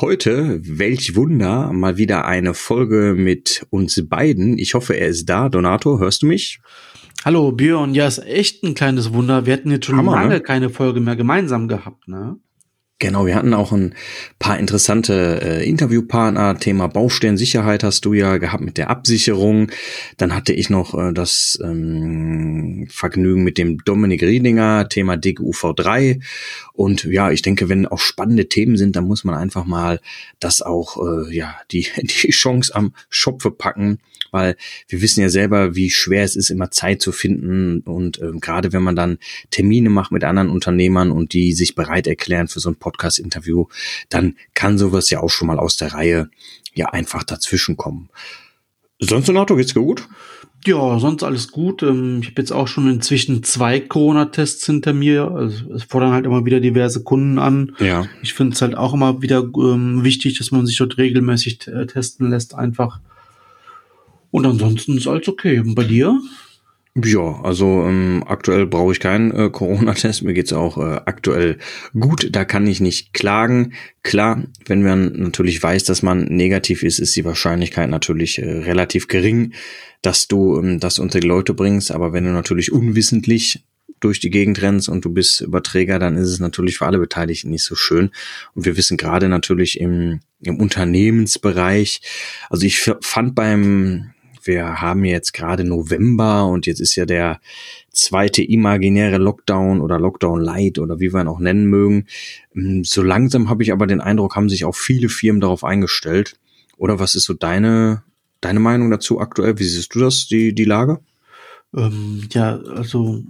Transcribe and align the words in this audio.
Heute, 0.00 0.60
welch 0.64 1.14
Wunder, 1.14 1.72
mal 1.72 1.96
wieder 1.96 2.24
eine 2.24 2.54
Folge 2.54 3.14
mit 3.16 3.64
uns 3.70 4.08
beiden. 4.08 4.58
Ich 4.58 4.74
hoffe, 4.74 4.94
er 4.94 5.06
ist 5.06 5.26
da. 5.26 5.48
Donato, 5.48 6.00
hörst 6.00 6.22
du 6.22 6.26
mich? 6.26 6.58
Hallo 7.24 7.52
Björn, 7.52 7.94
ja, 7.94 8.08
ist 8.08 8.18
echt 8.18 8.64
ein 8.64 8.74
kleines 8.74 9.12
Wunder. 9.12 9.46
Wir 9.46 9.52
hatten 9.52 9.70
jetzt 9.70 9.86
schon 9.86 9.96
Hammer, 9.96 10.10
lange 10.16 10.34
ne? 10.34 10.40
keine 10.40 10.70
Folge 10.70 10.98
mehr 10.98 11.14
gemeinsam 11.14 11.68
gehabt, 11.68 12.08
ne? 12.08 12.36
Genau, 13.04 13.26
wir 13.26 13.34
hatten 13.34 13.52
auch 13.52 13.70
ein 13.70 13.94
paar 14.38 14.58
interessante 14.58 15.38
äh, 15.42 15.68
Interviewpartner. 15.68 16.58
Thema 16.58 16.86
Baustellensicherheit 16.86 17.84
hast 17.84 18.06
du 18.06 18.14
ja 18.14 18.38
gehabt 18.38 18.64
mit 18.64 18.78
der 18.78 18.88
Absicherung. 18.88 19.70
Dann 20.16 20.34
hatte 20.34 20.54
ich 20.54 20.70
noch 20.70 20.94
äh, 20.94 21.12
das 21.12 21.58
ähm, 21.62 22.88
Vergnügen 22.90 23.44
mit 23.44 23.58
dem 23.58 23.76
Dominik 23.84 24.22
Riedinger, 24.22 24.88
Thema 24.88 25.16
DGUV3. 25.16 26.22
Und 26.72 27.04
ja, 27.04 27.30
ich 27.30 27.42
denke, 27.42 27.68
wenn 27.68 27.84
auch 27.84 27.98
spannende 27.98 28.48
Themen 28.48 28.78
sind, 28.78 28.96
dann 28.96 29.04
muss 29.04 29.22
man 29.22 29.34
einfach 29.34 29.66
mal 29.66 30.00
das 30.40 30.62
auch, 30.62 30.96
äh, 30.96 31.30
ja, 31.30 31.56
die, 31.72 31.86
die 31.98 32.30
Chance 32.30 32.74
am 32.74 32.94
Schopfe 33.10 33.50
packen 33.50 33.98
weil 34.34 34.56
wir 34.88 35.00
wissen 35.00 35.20
ja 35.20 35.28
selber, 35.28 35.76
wie 35.76 35.90
schwer 35.90 36.24
es 36.24 36.34
ist, 36.34 36.50
immer 36.50 36.72
Zeit 36.72 37.00
zu 37.00 37.12
finden 37.12 37.82
und 37.82 38.20
äh, 38.20 38.32
gerade 38.40 38.72
wenn 38.72 38.82
man 38.82 38.96
dann 38.96 39.18
Termine 39.50 39.90
macht 39.90 40.10
mit 40.10 40.24
anderen 40.24 40.50
Unternehmern 40.50 41.12
und 41.12 41.32
die 41.34 41.52
sich 41.52 41.76
bereit 41.76 42.08
erklären 42.08 42.48
für 42.48 42.58
so 42.58 42.68
ein 42.68 42.74
Podcast-Interview, 42.94 43.66
dann 44.08 44.36
kann 44.54 44.78
sowas 44.78 45.10
ja 45.10 45.20
auch 45.20 45.30
schon 45.30 45.48
mal 45.48 45.58
aus 45.58 45.76
der 45.76 45.92
Reihe 45.92 46.30
ja 46.74 46.86
einfach 46.86 47.24
dazwischen 47.24 47.76
kommen. 47.76 48.08
Sonst 49.00 49.28
in 49.28 49.36
Auto 49.36 49.56
geht's 49.56 49.74
gut? 49.74 50.08
Ja, 50.66 50.98
sonst 50.98 51.22
alles 51.22 51.50
gut. 51.50 51.82
Ähm, 51.82 52.20
ich 52.22 52.30
habe 52.30 52.40
jetzt 52.40 52.52
auch 52.52 52.68
schon 52.68 52.88
inzwischen 52.88 53.42
zwei 53.42 53.80
Corona-Tests 53.80 54.64
hinter 54.64 54.94
mir. 54.94 55.30
Also 55.30 55.74
es 55.74 55.84
fordern 55.84 56.12
halt 56.12 56.24
immer 56.24 56.46
wieder 56.46 56.60
diverse 56.60 57.02
Kunden 57.02 57.38
an. 57.38 57.76
Ja. 57.80 58.06
Ich 58.22 58.32
finde 58.32 58.54
es 58.54 58.62
halt 58.62 58.74
auch 58.74 58.94
immer 58.94 59.20
wieder 59.20 59.42
ähm, 59.42 60.04
wichtig, 60.04 60.38
dass 60.38 60.52
man 60.52 60.64
sich 60.64 60.78
dort 60.78 60.96
regelmäßig 60.96 61.68
äh, 61.68 61.86
testen 61.86 62.30
lässt, 62.30 62.54
einfach 62.54 63.00
und 64.34 64.46
ansonsten 64.46 64.96
ist 64.96 65.06
alles 65.06 65.28
okay. 65.28 65.60
Und 65.60 65.76
bei 65.76 65.84
dir? 65.84 66.20
Ja, 66.96 67.40
also 67.42 67.84
ähm, 67.88 68.22
aktuell 68.24 68.66
brauche 68.66 68.92
ich 68.92 69.00
keinen 69.00 69.32
äh, 69.32 69.50
Corona-Test. 69.50 70.22
Mir 70.22 70.32
geht's 70.32 70.52
auch 70.52 70.78
äh, 70.78 71.00
aktuell 71.06 71.58
gut. 71.98 72.28
Da 72.30 72.44
kann 72.44 72.68
ich 72.68 72.80
nicht 72.80 73.12
klagen. 73.12 73.72
Klar, 74.04 74.44
wenn 74.66 74.84
man 74.84 75.12
natürlich 75.14 75.60
weiß, 75.60 75.82
dass 75.84 76.02
man 76.02 76.26
negativ 76.26 76.84
ist, 76.84 77.00
ist 77.00 77.16
die 77.16 77.24
Wahrscheinlichkeit 77.24 77.90
natürlich 77.90 78.38
äh, 78.38 78.48
relativ 78.48 79.08
gering, 79.08 79.54
dass 80.02 80.28
du 80.28 80.56
ähm, 80.56 80.78
das 80.78 81.00
unter 81.00 81.18
die 81.18 81.26
Leute 81.26 81.52
bringst. 81.52 81.90
Aber 81.90 82.12
wenn 82.12 82.26
du 82.26 82.30
natürlich 82.30 82.70
unwissentlich 82.70 83.64
durch 83.98 84.20
die 84.20 84.30
Gegend 84.30 84.62
rennst 84.62 84.88
und 84.88 85.04
du 85.04 85.12
bist 85.12 85.40
Überträger, 85.40 85.98
dann 85.98 86.16
ist 86.16 86.28
es 86.28 86.38
natürlich 86.38 86.78
für 86.78 86.86
alle 86.86 86.98
Beteiligten 87.00 87.50
nicht 87.50 87.64
so 87.64 87.74
schön. 87.74 88.10
Und 88.54 88.66
wir 88.66 88.76
wissen 88.76 88.96
gerade 88.96 89.28
natürlich 89.28 89.80
im, 89.80 90.20
im 90.42 90.60
Unternehmensbereich, 90.60 92.02
also 92.50 92.64
ich 92.66 92.78
fand 93.00 93.34
beim 93.34 94.13
wir 94.46 94.80
haben 94.80 95.04
jetzt 95.04 95.32
gerade 95.32 95.64
November 95.64 96.46
und 96.46 96.66
jetzt 96.66 96.80
ist 96.80 96.94
ja 96.96 97.06
der 97.06 97.40
zweite 97.90 98.42
imaginäre 98.42 99.18
Lockdown 99.18 99.80
oder 99.80 99.98
Lockdown 99.98 100.40
Light 100.40 100.78
oder 100.78 101.00
wie 101.00 101.12
wir 101.12 101.20
ihn 101.20 101.28
auch 101.28 101.40
nennen 101.40 101.66
mögen. 101.66 102.06
Ähm, 102.54 102.84
so 102.84 103.02
langsam 103.02 103.48
habe 103.48 103.62
ich 103.62 103.72
aber 103.72 103.86
den 103.86 104.00
Eindruck, 104.00 104.36
haben 104.36 104.48
sich 104.48 104.64
auch 104.64 104.74
viele 104.74 105.08
Firmen 105.08 105.40
darauf 105.40 105.64
eingestellt. 105.64 106.38
Oder 106.76 106.98
was 106.98 107.14
ist 107.14 107.24
so 107.24 107.34
deine, 107.34 108.02
deine 108.40 108.60
Meinung 108.60 108.90
dazu 108.90 109.20
aktuell? 109.20 109.58
Wie 109.58 109.64
siehst 109.64 109.94
du 109.94 110.00
das, 110.00 110.26
die, 110.26 110.54
die 110.54 110.64
Lage? 110.64 111.00
Ähm, 111.76 112.22
ja, 112.32 112.56
also 112.56 113.22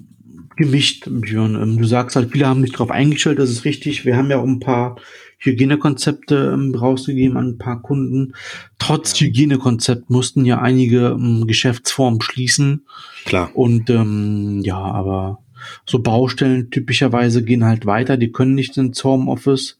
gemischt, 0.57 1.09
Björn. 1.09 1.55
Ähm, 1.55 1.79
du 1.79 1.85
sagst 1.85 2.17
halt, 2.17 2.33
viele 2.33 2.47
haben 2.47 2.63
sich 2.63 2.73
darauf 2.73 2.91
eingestellt, 2.91 3.39
das 3.39 3.51
ist 3.51 3.65
richtig. 3.65 4.05
Wir 4.05 4.17
haben 4.17 4.31
ja 4.31 4.39
auch 4.39 4.47
ein 4.47 4.61
paar 4.61 4.97
Hygienekonzepte 5.45 6.53
ähm, 6.55 6.75
rausgegeben 6.75 7.37
an 7.37 7.49
ein 7.51 7.59
paar 7.59 7.83
Kunden. 7.83 8.35
Trotz 8.79 9.19
ja. 9.19 9.27
Hygienekonzept 9.27 10.11
mussten 10.11 10.45
ja 10.45 10.61
einige 10.61 11.17
ähm, 11.19 11.47
Geschäftsformen 11.47 12.21
schließen. 12.21 12.87
Klar. 13.25 13.51
Und 13.55 13.91
ähm, 13.91 14.61
ja, 14.65 14.79
aber 14.79 15.41
so 15.87 16.01
Baustellen 16.01 16.71
typischerweise 16.71 17.43
gehen 17.43 17.65
halt 17.65 17.87
weiter, 17.87 18.17
die 18.17 18.33
können 18.33 18.55
nicht 18.55 18.77
ins 18.77 19.03
Homeoffice. 19.05 19.79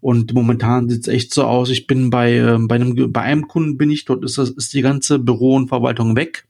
Und 0.00 0.34
momentan 0.34 0.88
sieht 0.88 1.02
es 1.02 1.08
echt 1.08 1.34
so 1.34 1.44
aus. 1.44 1.70
Ich 1.70 1.86
bin 1.86 2.10
bei, 2.10 2.34
äh, 2.34 2.58
bei, 2.60 2.76
einem, 2.76 3.12
bei 3.12 3.22
einem 3.22 3.48
Kunden 3.48 3.76
bin 3.76 3.90
ich, 3.90 4.04
dort 4.04 4.24
ist 4.24 4.38
das, 4.38 4.50
ist 4.50 4.74
die 4.74 4.82
ganze 4.82 5.18
Büro 5.18 5.56
und 5.56 5.68
Verwaltung 5.68 6.16
weg. 6.16 6.46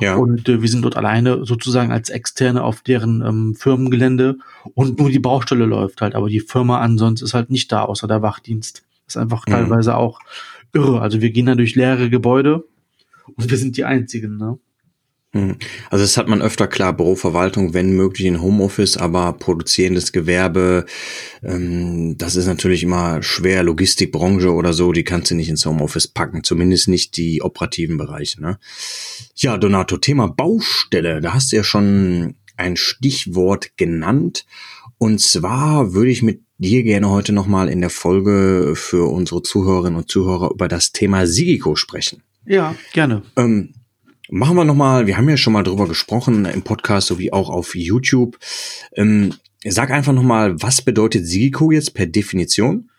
Ja. 0.00 0.16
Und 0.16 0.48
äh, 0.48 0.62
wir 0.62 0.68
sind 0.68 0.82
dort 0.82 0.96
alleine 0.96 1.44
sozusagen 1.44 1.92
als 1.92 2.10
Externe 2.10 2.62
auf 2.62 2.82
deren 2.82 3.22
ähm, 3.22 3.54
Firmengelände 3.54 4.38
und 4.74 4.98
nur 4.98 5.10
die 5.10 5.18
Baustelle 5.18 5.64
läuft 5.64 6.00
halt, 6.00 6.14
aber 6.14 6.28
die 6.28 6.40
Firma 6.40 6.80
ansonsten 6.80 7.24
ist 7.24 7.34
halt 7.34 7.50
nicht 7.50 7.72
da, 7.72 7.82
außer 7.82 8.06
der 8.06 8.22
Wachdienst. 8.22 8.84
Das 9.06 9.16
ist 9.16 9.22
einfach 9.22 9.46
mhm. 9.46 9.52
teilweise 9.52 9.96
auch 9.96 10.20
irre. 10.72 11.00
Also 11.00 11.20
wir 11.20 11.30
gehen 11.30 11.46
da 11.46 11.54
durch 11.54 11.74
leere 11.74 12.10
Gebäude 12.10 12.64
und 13.36 13.50
wir 13.50 13.56
sind 13.56 13.76
die 13.76 13.84
einzigen, 13.84 14.36
ne? 14.36 14.58
Hm. 15.32 15.56
Also 15.90 16.04
das 16.04 16.16
hat 16.16 16.26
man 16.26 16.40
öfter 16.40 16.66
klar, 16.66 16.94
Büroverwaltung, 16.94 17.74
wenn 17.74 17.92
möglich 17.92 18.26
in 18.26 18.40
Homeoffice, 18.40 18.96
aber 18.96 19.34
produzierendes 19.34 20.12
Gewerbe, 20.12 20.86
ähm, 21.42 22.16
das 22.16 22.34
ist 22.34 22.46
natürlich 22.46 22.82
immer 22.82 23.22
schwer, 23.22 23.62
Logistikbranche 23.62 24.50
oder 24.50 24.72
so, 24.72 24.92
die 24.92 25.04
kannst 25.04 25.30
du 25.30 25.34
nicht 25.34 25.50
ins 25.50 25.66
Homeoffice 25.66 26.08
packen, 26.08 26.44
zumindest 26.44 26.88
nicht 26.88 27.18
die 27.18 27.42
operativen 27.42 27.98
Bereiche. 27.98 28.40
Ne? 28.40 28.58
Ja, 29.34 29.58
Donato, 29.58 29.98
Thema 29.98 30.28
Baustelle, 30.28 31.20
da 31.20 31.34
hast 31.34 31.52
du 31.52 31.56
ja 31.56 31.64
schon 31.64 32.36
ein 32.56 32.76
Stichwort 32.76 33.76
genannt. 33.76 34.46
Und 34.96 35.20
zwar 35.20 35.92
würde 35.92 36.10
ich 36.10 36.22
mit 36.22 36.42
dir 36.56 36.82
gerne 36.82 37.08
heute 37.10 37.32
nochmal 37.32 37.68
in 37.68 37.80
der 37.80 37.90
Folge 37.90 38.72
für 38.74 39.08
unsere 39.10 39.42
Zuhörerinnen 39.42 39.98
und 39.98 40.10
Zuhörer 40.10 40.50
über 40.52 40.68
das 40.68 40.92
Thema 40.92 41.26
Sigiko 41.26 41.76
sprechen. 41.76 42.22
Ja, 42.46 42.74
gerne. 42.92 43.22
Ähm, 43.36 43.74
Machen 44.30 44.56
wir 44.56 44.64
nochmal, 44.64 45.06
wir 45.06 45.16
haben 45.16 45.28
ja 45.28 45.38
schon 45.38 45.54
mal 45.54 45.62
drüber 45.62 45.88
gesprochen 45.88 46.44
im 46.44 46.62
Podcast 46.62 47.06
sowie 47.06 47.32
auch 47.32 47.48
auf 47.48 47.74
YouTube. 47.74 48.38
Ähm, 48.94 49.34
sag 49.64 49.90
einfach 49.90 50.12
nochmal, 50.12 50.60
was 50.60 50.82
bedeutet 50.82 51.26
Sigiko 51.26 51.70
jetzt 51.70 51.94
per 51.94 52.04
Definition? 52.04 52.90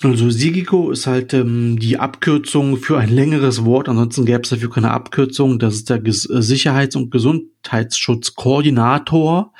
Also 0.00 0.30
Sigiko 0.30 0.92
ist 0.92 1.08
halt 1.08 1.34
ähm, 1.34 1.76
die 1.76 1.98
Abkürzung 1.98 2.76
für 2.76 2.98
ein 2.98 3.08
längeres 3.08 3.64
Wort, 3.64 3.88
ansonsten 3.88 4.26
gäbe 4.26 4.42
es 4.42 4.50
dafür 4.50 4.70
keine 4.70 4.92
Abkürzung. 4.92 5.58
Das 5.58 5.74
ist 5.74 5.90
der 5.90 5.98
Ges 5.98 6.30
äh, 6.30 6.40
Sicherheits- 6.40 6.94
und 6.94 7.10
Gesundheitsschutzkoordinator 7.10 9.52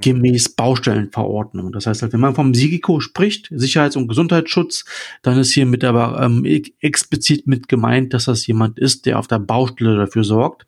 gemäß 0.00 0.48
Baustellenverordnung. 0.48 1.70
Das 1.70 1.86
heißt 1.86 2.02
halt, 2.02 2.12
wenn 2.12 2.18
man 2.18 2.34
vom 2.34 2.54
Sigiko 2.54 2.98
spricht, 2.98 3.50
Sicherheits- 3.52 3.94
und 3.94 4.08
Gesundheitsschutz, 4.08 4.84
dann 5.22 5.38
ist 5.38 5.52
hier 5.52 5.64
mit 5.64 5.84
aber 5.84 6.20
ähm, 6.20 6.44
explizit 6.80 7.46
mit 7.46 7.68
gemeint, 7.68 8.14
dass 8.14 8.24
das 8.24 8.48
jemand 8.48 8.80
ist, 8.80 9.06
der 9.06 9.20
auf 9.20 9.28
der 9.28 9.38
Baustelle 9.38 9.96
dafür 9.96 10.24
sorgt, 10.24 10.66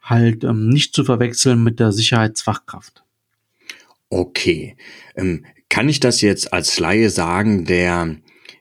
halt 0.00 0.44
ähm, 0.44 0.68
nicht 0.68 0.94
zu 0.94 1.02
verwechseln 1.02 1.64
mit 1.64 1.80
der 1.80 1.90
Sicherheitsfachkraft. 1.90 3.02
Okay. 4.10 4.76
Ähm, 5.16 5.44
kann 5.68 5.88
ich 5.88 5.98
das 5.98 6.20
jetzt 6.20 6.52
als 6.52 6.78
Laie 6.78 7.10
sagen, 7.10 7.64
der 7.64 8.14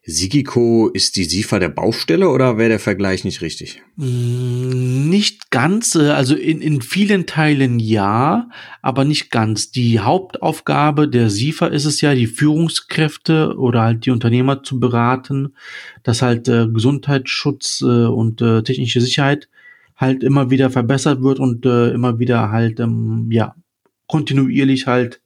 Sigiko 0.09 0.89
ist 0.89 1.15
die 1.15 1.23
SIFA 1.23 1.59
der 1.59 1.69
Baustelle 1.69 2.29
oder 2.29 2.57
wäre 2.57 2.69
der 2.69 2.79
Vergleich 2.79 3.23
nicht 3.23 3.41
richtig? 3.41 3.81
Mm, 3.95 5.09
nicht 5.09 5.51
ganz, 5.51 5.95
äh, 5.95 6.09
also 6.09 6.35
in, 6.35 6.61
in 6.61 6.81
vielen 6.81 7.25
Teilen 7.25 7.79
ja, 7.79 8.49
aber 8.81 9.05
nicht 9.05 9.31
ganz. 9.31 9.71
Die 9.71 9.99
Hauptaufgabe 9.99 11.07
der 11.07 11.29
SIFA 11.29 11.67
ist 11.67 11.85
es 11.85 12.01
ja, 12.01 12.15
die 12.15 12.27
Führungskräfte 12.27 13.55
oder 13.57 13.81
halt 13.81 14.05
die 14.05 14.11
Unternehmer 14.11 14.63
zu 14.63 14.79
beraten, 14.79 15.55
dass 16.03 16.21
halt 16.21 16.47
äh, 16.47 16.67
Gesundheitsschutz 16.67 17.81
äh, 17.81 18.05
und 18.05 18.41
äh, 18.41 18.63
technische 18.63 19.01
Sicherheit 19.01 19.47
halt 19.95 20.23
immer 20.23 20.49
wieder 20.49 20.69
verbessert 20.69 21.21
wird 21.21 21.39
und 21.39 21.65
äh, 21.65 21.91
immer 21.91 22.19
wieder 22.19 22.51
halt 22.51 22.79
ähm, 22.79 23.27
ja 23.31 23.55
kontinuierlich 24.07 24.87
halt 24.87 25.21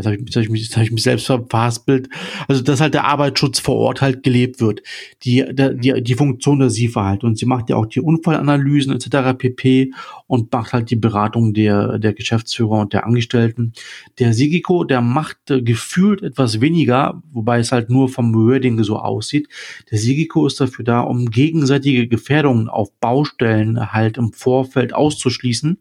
Jetzt 0.00 0.06
habe 0.06 0.16
ich, 0.16 0.22
jetzt 0.22 0.36
hab 0.36 0.42
ich, 0.42 0.50
mich, 0.50 0.62
jetzt 0.62 0.76
hab 0.76 0.82
ich 0.82 0.90
mich 0.90 1.02
selbst 1.02 1.26
verfaspelt. 1.26 2.08
Also, 2.48 2.62
dass 2.62 2.80
halt 2.80 2.94
der 2.94 3.04
Arbeitsschutz 3.04 3.60
vor 3.60 3.76
Ort 3.76 4.00
halt 4.00 4.22
gelebt 4.22 4.60
wird. 4.60 4.82
Die, 5.22 5.44
der, 5.50 5.74
die, 5.74 6.02
die 6.02 6.14
Funktion 6.14 6.58
der 6.58 6.70
SIFA 6.70 7.04
halt. 7.04 7.24
Und 7.24 7.38
sie 7.38 7.46
macht 7.46 7.68
ja 7.68 7.76
auch 7.76 7.86
die 7.86 8.00
Unfallanalysen 8.00 8.92
etc. 8.94 9.36
pp. 9.36 9.92
und 10.26 10.52
macht 10.52 10.72
halt 10.72 10.90
die 10.90 10.96
Beratung 10.96 11.52
der, 11.52 11.98
der 11.98 12.14
Geschäftsführer 12.14 12.80
und 12.80 12.92
der 12.92 13.06
Angestellten. 13.06 13.72
Der 14.18 14.32
Sigiko, 14.32 14.84
der 14.84 15.00
macht 15.00 15.50
äh, 15.50 15.62
gefühlt 15.62 16.22
etwas 16.22 16.60
weniger, 16.60 17.22
wobei 17.32 17.58
es 17.58 17.72
halt 17.72 17.90
nur 17.90 18.08
vom 18.08 18.34
Wording 18.34 18.82
so 18.82 18.98
aussieht. 18.98 19.48
Der 19.90 19.98
Sigiko 19.98 20.46
ist 20.46 20.60
dafür 20.60 20.84
da, 20.84 21.00
um 21.00 21.30
gegenseitige 21.30 22.08
Gefährdungen 22.08 22.68
auf 22.68 22.92
Baustellen 23.00 23.92
halt 23.92 24.16
im 24.16 24.32
Vorfeld 24.32 24.94
auszuschließen. 24.94 25.78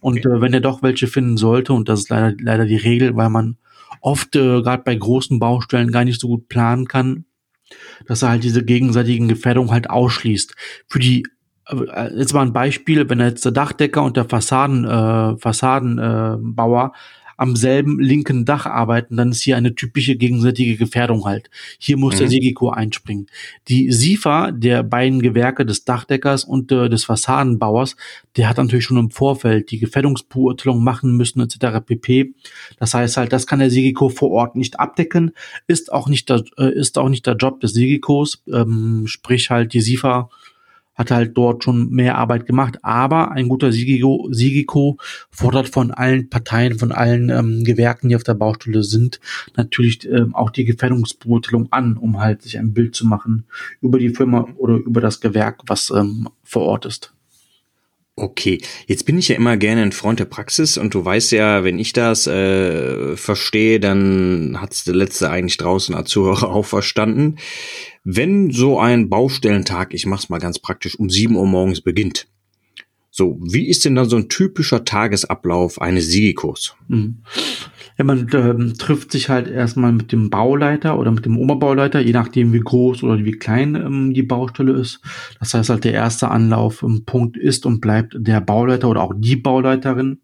Und 0.00 0.18
okay. 0.18 0.36
äh, 0.36 0.40
wenn 0.40 0.52
er 0.52 0.60
doch 0.60 0.82
welche 0.82 1.06
finden 1.06 1.36
sollte, 1.36 1.72
und 1.72 1.88
das 1.88 2.00
ist 2.00 2.08
leider, 2.10 2.34
leider 2.40 2.66
die 2.66 2.76
Regel, 2.76 3.14
weil 3.16 3.30
man 3.30 3.51
oft 4.00 4.34
äh, 4.36 4.62
gerade 4.62 4.82
bei 4.82 4.94
großen 4.94 5.38
Baustellen 5.38 5.92
gar 5.92 6.04
nicht 6.04 6.20
so 6.20 6.28
gut 6.28 6.48
planen 6.48 6.86
kann, 6.86 7.24
dass 8.06 8.22
er 8.22 8.30
halt 8.30 8.44
diese 8.44 8.64
gegenseitigen 8.64 9.28
Gefährdungen 9.28 9.70
halt 9.70 9.90
ausschließt. 9.90 10.54
Für 10.88 10.98
die 10.98 11.26
äh, 11.68 12.08
jetzt 12.16 12.32
mal 12.32 12.42
ein 12.42 12.52
Beispiel, 12.52 13.08
wenn 13.08 13.20
jetzt 13.20 13.44
der 13.44 13.52
Dachdecker 13.52 14.02
und 14.02 14.16
der 14.16 14.24
Fassaden, 14.24 14.84
äh, 14.84 15.36
Fassadenbauer 15.38 16.92
am 17.42 17.56
selben 17.56 17.98
linken 17.98 18.44
Dach 18.44 18.66
arbeiten, 18.66 19.16
dann 19.16 19.32
ist 19.32 19.42
hier 19.42 19.56
eine 19.56 19.74
typische 19.74 20.14
gegenseitige 20.14 20.76
Gefährdung 20.76 21.24
halt. 21.24 21.50
Hier 21.76 21.96
muss 21.96 22.14
mhm. 22.14 22.18
der 22.18 22.28
Segiko 22.28 22.70
einspringen. 22.70 23.26
Die 23.66 23.90
SIFA 23.90 24.52
der 24.52 24.84
beiden 24.84 25.20
Gewerke 25.20 25.66
des 25.66 25.84
Dachdeckers 25.84 26.44
und 26.44 26.70
äh, 26.70 26.88
des 26.88 27.04
Fassadenbauers, 27.04 27.96
der 28.36 28.48
hat 28.48 28.58
natürlich 28.58 28.84
schon 28.84 28.96
im 28.96 29.10
Vorfeld 29.10 29.72
die 29.72 29.80
Gefährdungsbeurteilung 29.80 30.84
machen 30.84 31.16
müssen 31.16 31.40
etc. 31.40 31.84
pp. 31.84 32.32
Das 32.78 32.94
heißt 32.94 33.16
halt, 33.16 33.32
das 33.32 33.48
kann 33.48 33.58
der 33.58 33.70
Segiko 33.70 34.08
vor 34.08 34.30
Ort 34.30 34.54
nicht 34.54 34.78
abdecken, 34.78 35.32
ist 35.66 35.92
auch 35.92 36.08
nicht 36.08 36.28
der, 36.28 36.44
äh, 36.58 36.72
ist 36.72 36.96
auch 36.96 37.08
nicht 37.08 37.26
der 37.26 37.34
Job 37.34 37.58
des 37.58 37.72
Segikos, 37.72 38.40
ähm, 38.46 39.08
sprich 39.08 39.50
halt 39.50 39.72
die 39.72 39.80
SIFA 39.80 40.30
hat 41.02 41.10
halt 41.10 41.36
dort 41.36 41.64
schon 41.64 41.90
mehr 41.90 42.16
Arbeit 42.16 42.46
gemacht. 42.46 42.78
Aber 42.82 43.32
ein 43.32 43.48
guter 43.48 43.72
Sigiko, 43.72 44.28
Sigiko 44.30 44.96
fordert 45.30 45.68
von 45.68 45.90
allen 45.90 46.30
Parteien, 46.30 46.78
von 46.78 46.92
allen 46.92 47.28
ähm, 47.28 47.64
Gewerken, 47.64 48.08
die 48.08 48.16
auf 48.16 48.22
der 48.22 48.34
Baustelle 48.34 48.82
sind, 48.82 49.20
natürlich 49.56 50.08
ähm, 50.08 50.34
auch 50.34 50.50
die 50.50 50.64
Gefährdungsbeurteilung 50.64 51.68
an, 51.72 51.96
um 51.96 52.20
halt 52.20 52.42
sich 52.42 52.58
ein 52.58 52.72
Bild 52.72 52.94
zu 52.94 53.06
machen 53.06 53.44
über 53.80 53.98
die 53.98 54.10
Firma 54.10 54.48
oder 54.56 54.76
über 54.76 55.00
das 55.00 55.20
Gewerk, 55.20 55.62
was 55.66 55.90
ähm, 55.90 56.28
vor 56.44 56.62
Ort 56.62 56.86
ist. 56.86 57.12
Okay, 58.14 58.60
jetzt 58.86 59.06
bin 59.06 59.16
ich 59.16 59.28
ja 59.28 59.36
immer 59.36 59.56
gerne 59.56 59.80
ein 59.80 59.92
Freund 59.92 60.20
der 60.20 60.26
Praxis 60.26 60.76
und 60.76 60.92
du 60.92 61.02
weißt 61.02 61.32
ja, 61.32 61.64
wenn 61.64 61.78
ich 61.78 61.94
das 61.94 62.26
äh, 62.26 63.16
verstehe, 63.16 63.80
dann 63.80 64.58
hat's 64.60 64.84
der 64.84 64.94
letzte 64.94 65.30
eigentlich 65.30 65.56
draußen 65.56 65.94
als 65.94 66.10
Zuhörer 66.10 66.50
auch 66.54 66.66
verstanden. 66.66 67.36
Wenn 68.04 68.50
so 68.50 68.78
ein 68.80 69.08
Baustellentag, 69.08 69.94
ich 69.94 70.06
mach's 70.06 70.28
mal 70.28 70.38
ganz 70.38 70.58
praktisch, 70.58 70.98
um 70.98 71.08
sieben 71.08 71.36
Uhr 71.36 71.46
morgens 71.46 71.80
beginnt, 71.80 72.26
so, 73.14 73.38
wie 73.42 73.68
ist 73.68 73.84
denn 73.84 73.94
dann 73.94 74.08
so 74.08 74.16
ein 74.16 74.30
typischer 74.30 74.86
Tagesablauf 74.86 75.80
eines 75.80 76.08
Siegikurs? 76.08 76.74
Mhm. 76.88 77.18
Ja, 77.98 78.04
man 78.04 78.28
ähm, 78.32 78.74
trifft 78.78 79.12
sich 79.12 79.28
halt 79.28 79.48
erstmal 79.48 79.92
mit 79.92 80.12
dem 80.12 80.30
Bauleiter 80.30 80.98
oder 80.98 81.10
mit 81.10 81.24
dem 81.24 81.38
Oberbauleiter, 81.38 82.00
je 82.00 82.12
nachdem 82.12 82.52
wie 82.52 82.60
groß 82.60 83.02
oder 83.02 83.24
wie 83.24 83.32
klein 83.32 83.74
ähm, 83.74 84.14
die 84.14 84.22
Baustelle 84.22 84.72
ist. 84.72 85.00
Das 85.40 85.54
heißt 85.54 85.70
halt, 85.70 85.84
der 85.84 85.92
erste 85.92 86.30
Anlauf 86.30 86.82
im 86.82 87.04
Punkt 87.04 87.36
ist 87.36 87.66
und 87.66 87.80
bleibt 87.80 88.14
der 88.18 88.40
Bauleiter 88.40 88.88
oder 88.88 89.02
auch 89.02 89.14
die 89.16 89.36
Bauleiterin. 89.36 90.20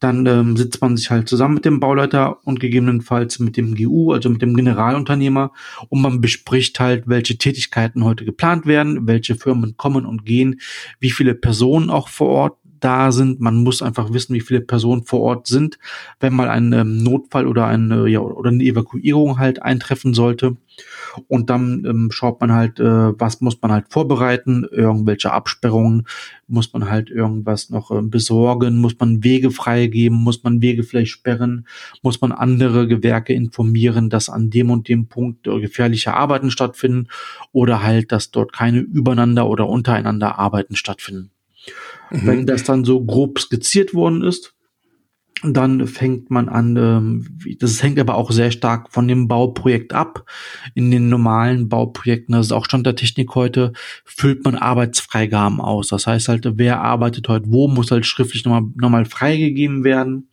Dann 0.00 0.26
ähm, 0.26 0.56
sitzt 0.56 0.80
man 0.80 0.96
sich 0.96 1.10
halt 1.10 1.28
zusammen 1.28 1.54
mit 1.54 1.64
dem 1.64 1.80
Bauleiter 1.80 2.38
und 2.46 2.60
gegebenenfalls 2.60 3.38
mit 3.38 3.56
dem 3.56 3.74
GU, 3.74 4.12
also 4.12 4.30
mit 4.30 4.42
dem 4.42 4.54
Generalunternehmer, 4.54 5.52
und 5.88 6.00
man 6.00 6.20
bespricht 6.20 6.80
halt, 6.80 7.04
welche 7.06 7.38
Tätigkeiten 7.38 8.04
heute 8.04 8.24
geplant 8.24 8.66
werden, 8.66 9.06
welche 9.06 9.34
Firmen 9.34 9.76
kommen 9.76 10.06
und 10.06 10.24
gehen, 10.24 10.60
wie 11.00 11.10
viele 11.10 11.34
Personen 11.34 11.90
auch 11.90 12.08
vor 12.08 12.28
Ort 12.28 12.58
da 12.84 13.12
sind. 13.12 13.40
Man 13.40 13.56
muss 13.56 13.82
einfach 13.82 14.12
wissen, 14.12 14.34
wie 14.34 14.40
viele 14.40 14.60
Personen 14.60 15.04
vor 15.04 15.20
Ort 15.20 15.46
sind, 15.46 15.78
wenn 16.20 16.34
mal 16.34 16.48
ein 16.48 16.72
ähm, 16.72 17.02
Notfall 17.02 17.46
oder 17.46 17.66
eine, 17.66 18.08
ja, 18.08 18.20
oder 18.20 18.50
eine 18.50 18.62
Evakuierung 18.62 19.38
halt 19.38 19.62
eintreffen 19.62 20.14
sollte. 20.14 20.56
Und 21.28 21.50
dann 21.50 21.84
ähm, 21.84 22.10
schaut 22.10 22.40
man 22.40 22.52
halt, 22.52 22.80
äh, 22.80 22.84
was 23.20 23.40
muss 23.40 23.60
man 23.60 23.72
halt 23.72 23.86
vorbereiten, 23.90 24.66
irgendwelche 24.70 25.32
Absperrungen, 25.32 26.06
muss 26.48 26.72
man 26.72 26.88
halt 26.88 27.10
irgendwas 27.10 27.70
noch 27.70 27.90
äh, 27.90 28.00
besorgen, 28.02 28.78
muss 28.80 28.98
man 28.98 29.22
Wege 29.22 29.50
freigeben, 29.50 30.16
muss 30.16 30.42
man 30.42 30.62
Wege 30.62 30.82
vielleicht 30.82 31.10
sperren, 31.10 31.66
muss 32.02 32.20
man 32.20 32.32
andere 32.32 32.88
Gewerke 32.88 33.34
informieren, 33.34 34.08
dass 34.08 34.28
an 34.28 34.50
dem 34.50 34.70
und 34.70 34.88
dem 34.88 35.06
Punkt 35.06 35.46
äh, 35.46 35.60
gefährliche 35.60 36.14
Arbeiten 36.14 36.50
stattfinden 36.50 37.08
oder 37.52 37.82
halt, 37.82 38.12
dass 38.12 38.30
dort 38.30 38.52
keine 38.52 38.80
übereinander 38.80 39.48
oder 39.48 39.68
untereinander 39.68 40.38
Arbeiten 40.38 40.76
stattfinden. 40.76 41.31
Mhm. 42.10 42.26
Wenn 42.26 42.46
das 42.46 42.64
dann 42.64 42.84
so 42.84 43.04
grob 43.04 43.38
skizziert 43.38 43.94
worden 43.94 44.22
ist, 44.22 44.54
dann 45.44 45.86
fängt 45.88 46.30
man 46.30 46.48
an, 46.48 46.76
ähm, 46.76 47.38
das 47.58 47.82
hängt 47.82 47.98
aber 47.98 48.14
auch 48.14 48.30
sehr 48.30 48.52
stark 48.52 48.92
von 48.92 49.08
dem 49.08 49.26
Bauprojekt 49.26 49.92
ab. 49.92 50.24
In 50.74 50.90
den 50.90 51.08
normalen 51.08 51.68
Bauprojekten, 51.68 52.32
das 52.32 52.46
ist 52.46 52.52
auch 52.52 52.64
Stand 52.64 52.86
der 52.86 52.94
Technik 52.94 53.34
heute, 53.34 53.72
füllt 54.04 54.44
man 54.44 54.54
Arbeitsfreigaben 54.54 55.60
aus. 55.60 55.88
Das 55.88 56.06
heißt 56.06 56.28
halt, 56.28 56.46
wer 56.54 56.80
arbeitet 56.80 57.28
heute 57.28 57.46
wo, 57.48 57.66
muss 57.66 57.90
halt 57.90 58.06
schriftlich 58.06 58.44
nochmal, 58.44 58.70
nochmal 58.76 59.04
freigegeben 59.04 59.82
werden. 59.82 60.28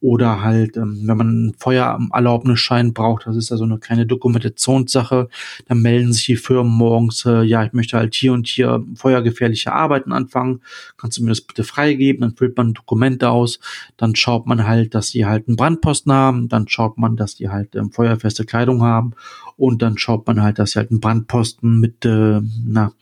Oder 0.00 0.42
halt, 0.42 0.76
ähm, 0.76 1.00
wenn 1.04 1.16
man 1.16 1.28
einen 1.28 1.54
Feuererlaubnisschein 1.54 2.92
braucht, 2.92 3.26
das 3.26 3.36
ist 3.36 3.50
ja 3.50 3.56
so 3.56 3.64
eine 3.64 3.78
kleine 3.78 4.06
Dokumentationssache, 4.06 5.28
dann 5.66 5.82
melden 5.82 6.12
sich 6.12 6.26
die 6.26 6.36
Firmen 6.36 6.72
morgens, 6.72 7.24
äh, 7.24 7.42
ja, 7.42 7.64
ich 7.64 7.72
möchte 7.72 7.96
halt 7.96 8.14
hier 8.14 8.32
und 8.32 8.46
hier 8.46 8.84
feuergefährliche 8.94 9.72
Arbeiten 9.72 10.12
anfangen, 10.12 10.60
kannst 10.96 11.18
du 11.18 11.22
mir 11.22 11.30
das 11.30 11.40
bitte 11.40 11.64
freigeben, 11.64 12.22
dann 12.22 12.36
füllt 12.36 12.56
man 12.56 12.74
Dokumente 12.74 13.30
aus, 13.30 13.60
dann 13.96 14.14
schaut 14.14 14.46
man 14.46 14.66
halt, 14.66 14.94
dass 14.94 15.08
sie 15.08 15.26
halt 15.26 15.48
einen 15.48 15.56
Brandposten 15.56 16.12
haben, 16.12 16.48
dann 16.48 16.68
schaut 16.68 16.98
man, 16.98 17.16
dass 17.16 17.36
die 17.36 17.48
halt 17.48 17.74
ähm, 17.74 17.90
feuerfeste 17.90 18.44
Kleidung 18.44 18.82
haben. 18.82 19.12
Und 19.56 19.82
dann 19.82 19.98
schaut 19.98 20.26
man 20.26 20.42
halt, 20.42 20.58
dass 20.58 20.72
sie 20.72 20.80
halt 20.80 20.90
einen 20.90 21.00
Brandposten 21.00 21.78
mit, 21.78 22.04
äh, 22.04 22.40
na, 22.66 22.92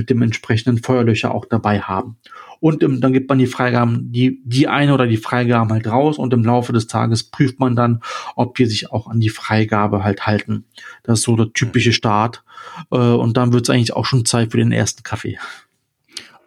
mit 0.00 0.08
dem 0.10 0.22
entsprechenden 0.22 0.82
Feuerlöcher 0.82 1.34
auch 1.34 1.44
dabei 1.44 1.80
haben. 1.80 2.16
Und 2.58 2.82
ähm, 2.82 3.00
dann 3.00 3.12
gibt 3.12 3.28
man 3.28 3.38
die 3.38 3.46
Freigaben, 3.46 4.10
die, 4.12 4.40
die 4.44 4.66
eine 4.66 4.94
oder 4.94 5.06
die 5.06 5.18
Freigaben 5.18 5.70
halt 5.70 5.86
raus 5.86 6.18
und 6.18 6.32
im 6.32 6.42
Laufe 6.42 6.72
des 6.72 6.86
Tages 6.86 7.24
prüft 7.24 7.60
man 7.60 7.76
dann, 7.76 8.00
ob 8.34 8.56
die 8.56 8.66
sich 8.66 8.90
auch 8.90 9.06
an 9.08 9.20
die 9.20 9.28
Freigabe 9.28 10.02
halt 10.02 10.26
halten. 10.26 10.64
Das 11.02 11.20
ist 11.20 11.24
so 11.26 11.36
der 11.36 11.52
typische 11.52 11.92
Start. 11.92 12.42
Äh, 12.90 12.96
und 12.96 13.36
dann 13.36 13.52
wird 13.52 13.64
es 13.64 13.70
eigentlich 13.70 13.92
auch 13.92 14.06
schon 14.06 14.24
Zeit 14.24 14.52
für 14.52 14.58
den 14.58 14.72
ersten 14.72 15.02
Kaffee. 15.02 15.38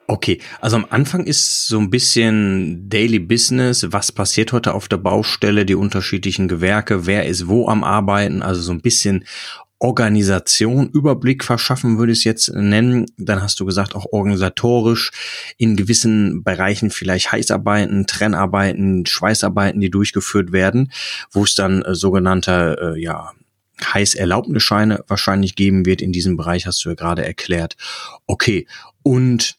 Okay, 0.07 0.41
also 0.59 0.75
am 0.75 0.85
Anfang 0.89 1.23
ist 1.25 1.67
so 1.67 1.79
ein 1.79 1.89
bisschen 1.89 2.89
Daily 2.89 3.19
Business, 3.19 3.87
was 3.89 4.11
passiert 4.11 4.51
heute 4.51 4.73
auf 4.73 4.89
der 4.89 4.97
Baustelle, 4.97 5.65
die 5.65 5.75
unterschiedlichen 5.75 6.49
Gewerke, 6.49 7.05
wer 7.05 7.25
ist 7.25 7.47
wo 7.47 7.69
am 7.69 7.85
Arbeiten, 7.85 8.41
also 8.41 8.61
so 8.61 8.73
ein 8.73 8.81
bisschen 8.81 9.23
Organisation, 9.83 10.89
Überblick 10.89 11.43
verschaffen, 11.43 11.97
würde 11.97 12.13
ich 12.13 12.19
es 12.19 12.23
jetzt 12.23 12.53
nennen. 12.55 13.05
Dann 13.17 13.41
hast 13.41 13.59
du 13.59 13.65
gesagt, 13.65 13.95
auch 13.95 14.05
organisatorisch 14.13 15.11
in 15.57 15.75
gewissen 15.75 16.41
Bereichen 16.41 16.89
vielleicht 16.89 17.33
Heißarbeiten, 17.33 18.07
Trennarbeiten, 18.07 19.05
Schweißarbeiten, 19.05 19.81
die 19.81 19.89
durchgeführt 19.89 20.53
werden, 20.53 20.89
wo 21.31 21.43
es 21.43 21.55
dann 21.55 21.81
äh, 21.81 21.95
sogenannte, 21.95 22.95
äh, 22.95 23.01
ja, 23.01 23.33
Heißerlaubnisscheine 23.83 25.03
wahrscheinlich 25.07 25.55
geben 25.55 25.85
wird. 25.85 26.01
In 26.01 26.13
diesem 26.13 26.37
Bereich 26.37 26.65
hast 26.65 26.85
du 26.85 26.89
ja 26.89 26.95
gerade 26.95 27.25
erklärt. 27.25 27.75
Okay. 28.25 28.67
Und 29.01 29.57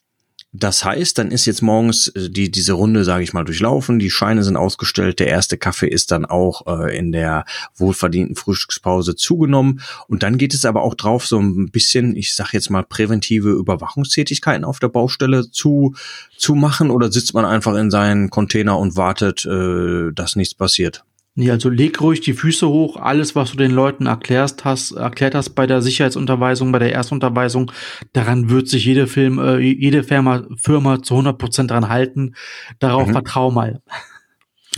das 0.57 0.85
heißt, 0.85 1.17
dann 1.17 1.31
ist 1.31 1.45
jetzt 1.45 1.61
morgens 1.61 2.07
äh, 2.09 2.29
die, 2.29 2.49
diese 2.49 2.73
Runde, 2.73 3.03
sage 3.03 3.23
ich 3.23 3.33
mal, 3.33 3.43
durchlaufen, 3.43 3.99
die 3.99 4.09
Scheine 4.09 4.43
sind 4.43 4.55
ausgestellt, 4.55 5.19
der 5.19 5.27
erste 5.27 5.57
Kaffee 5.57 5.87
ist 5.87 6.11
dann 6.11 6.25
auch 6.25 6.65
äh, 6.67 6.97
in 6.97 7.11
der 7.11 7.45
wohlverdienten 7.75 8.35
Frühstückspause 8.35 9.15
zugenommen. 9.15 9.81
Und 10.07 10.23
dann 10.23 10.37
geht 10.37 10.53
es 10.53 10.65
aber 10.65 10.83
auch 10.83 10.95
drauf, 10.95 11.27
so 11.27 11.39
ein 11.39 11.69
bisschen, 11.71 12.15
ich 12.15 12.35
sage 12.35 12.51
jetzt 12.53 12.69
mal, 12.69 12.83
präventive 12.83 13.49
Überwachungstätigkeiten 13.49 14.63
auf 14.63 14.79
der 14.79 14.89
Baustelle 14.89 15.51
zu, 15.51 15.95
zu 16.37 16.55
machen. 16.55 16.89
Oder 16.89 17.11
sitzt 17.11 17.33
man 17.33 17.45
einfach 17.45 17.75
in 17.75 17.91
seinen 17.91 18.29
Container 18.29 18.77
und 18.79 18.95
wartet, 18.95 19.45
äh, 19.45 20.11
dass 20.13 20.35
nichts 20.35 20.53
passiert? 20.53 21.03
Nee, 21.37 21.51
also 21.51 21.67
leg 21.67 21.99
ruhig 21.99 22.21
die 22.21 22.31
Füße 22.31 22.67
hoch. 22.69 22.95
Alles, 22.95 23.35
was 23.35 23.51
du 23.51 23.57
den 23.57 23.71
Leuten 23.71 24.05
erklärst 24.05 24.63
hast, 24.63 24.91
erklärt 24.93 25.35
hast 25.35 25.49
bei 25.49 25.67
der 25.67 25.81
Sicherheitsunterweisung, 25.81 26.71
bei 26.71 26.79
der 26.79 26.93
Erstunterweisung, 26.93 27.73
daran 28.13 28.49
wird 28.49 28.69
sich 28.69 28.85
jede 28.85 29.05
Film, 29.05 29.37
äh, 29.39 29.57
jede 29.57 30.03
Firma, 30.03 30.47
Firma 30.55 31.03
zu 31.03 31.15
100 31.15 31.37
Prozent 31.37 31.71
dran 31.71 31.89
halten. 31.89 32.35
Darauf 32.79 33.07
mhm. 33.07 33.11
vertrau 33.11 33.51
mal. 33.51 33.81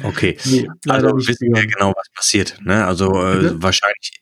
Okay. 0.03 0.37
Nee, 0.45 0.67
also 0.87 1.15
wissen 1.15 1.53
wir 1.53 1.65
genau, 1.67 1.93
was 1.95 2.09
passiert. 2.13 2.57
Ne? 2.63 2.85
Also 2.85 3.11
äh, 3.13 3.61
wahrscheinlich 3.61 4.21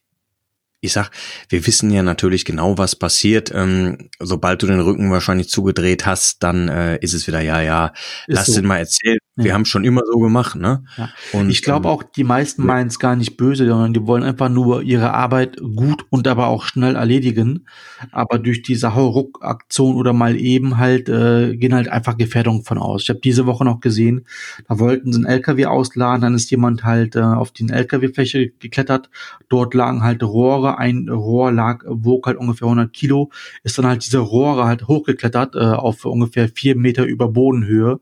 ich 0.85 0.93
sag, 0.93 1.11
wir 1.49 1.65
wissen 1.67 1.91
ja 1.91 2.03
natürlich 2.03 2.45
genau, 2.45 2.77
was 2.77 2.95
passiert. 2.95 3.51
Ähm, 3.53 4.09
sobald 4.19 4.61
du 4.63 4.67
den 4.67 4.79
Rücken 4.79 5.11
wahrscheinlich 5.11 5.49
zugedreht 5.49 6.05
hast, 6.05 6.43
dann 6.43 6.69
äh, 6.69 6.97
ist 6.97 7.13
es 7.13 7.27
wieder, 7.27 7.41
ja, 7.41 7.61
ja, 7.61 7.93
lass 8.27 8.47
so. 8.47 8.55
den 8.55 8.65
mal 8.65 8.77
erzählen. 8.77 9.19
Wir 9.37 9.47
ja. 9.47 9.53
haben 9.53 9.65
schon 9.65 9.83
immer 9.83 10.01
so 10.05 10.19
gemacht, 10.19 10.55
ne? 10.55 10.85
Ja. 10.95 11.09
Und 11.33 11.49
ich 11.49 11.61
glaube 11.61 11.89
ähm, 11.89 11.93
auch, 11.93 12.03
die 12.03 12.23
meisten 12.23 12.61
ja. 12.61 12.67
meinen 12.67 12.87
es 12.87 12.99
gar 12.99 13.17
nicht 13.17 13.35
böse, 13.35 13.67
sondern 13.67 13.93
die 13.93 14.07
wollen 14.07 14.23
einfach 14.23 14.47
nur 14.47 14.81
ihre 14.81 15.13
Arbeit 15.13 15.57
gut 15.57 16.05
und 16.09 16.25
aber 16.29 16.47
auch 16.47 16.63
schnell 16.63 16.95
erledigen. 16.95 17.65
Aber 18.11 18.39
durch 18.39 18.61
diese 18.61 18.95
Hauruck-Aktion 18.95 19.97
oder 19.97 20.13
mal 20.13 20.37
eben 20.37 20.77
halt 20.77 21.09
äh, 21.09 21.57
gehen 21.57 21.75
halt 21.75 21.89
einfach 21.89 22.17
Gefährdungen 22.17 22.63
von 22.63 22.77
aus. 22.77 23.03
Ich 23.03 23.09
habe 23.09 23.19
diese 23.19 23.45
Woche 23.45 23.65
noch 23.65 23.81
gesehen, 23.81 24.25
da 24.69 24.79
wollten 24.79 25.11
sie 25.11 25.19
einen 25.19 25.25
LKW 25.25 25.65
ausladen, 25.65 26.21
dann 26.21 26.35
ist 26.35 26.49
jemand 26.51 26.85
halt 26.85 27.17
äh, 27.17 27.21
auf 27.21 27.51
die 27.51 27.67
LKW-Fläche 27.69 28.51
geklettert. 28.51 29.09
Dort 29.49 29.73
lagen 29.73 30.01
halt 30.01 30.23
Rohre, 30.23 30.74
ein 30.77 31.09
Rohr 31.09 31.51
lag, 31.51 31.83
wog 31.87 32.27
halt 32.27 32.37
ungefähr 32.37 32.67
100 32.67 32.93
Kilo, 32.93 33.31
ist 33.63 33.77
dann 33.77 33.85
halt 33.85 34.05
diese 34.05 34.19
Rohre 34.19 34.65
halt 34.65 34.87
hochgeklettert 34.87 35.55
äh, 35.55 35.59
auf 35.59 36.05
ungefähr 36.05 36.49
vier 36.49 36.75
Meter 36.75 37.05
über 37.05 37.29
Bodenhöhe 37.29 37.99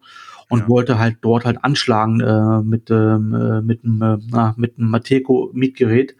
und 0.49 0.59
ja. 0.59 0.69
wollte 0.69 0.99
halt 0.99 1.17
dort 1.21 1.45
halt 1.45 1.63
anschlagen 1.63 2.19
äh, 2.19 2.61
mit 2.61 2.91
ähm, 2.91 3.33
äh, 3.33 3.61
mit 3.61 3.83
einem 3.83 4.01
äh, 4.01 4.17
na, 4.29 4.53
mit 4.57 4.77
einem 4.77 4.89
Mateco 4.89 5.49
Mietgerät. 5.53 6.15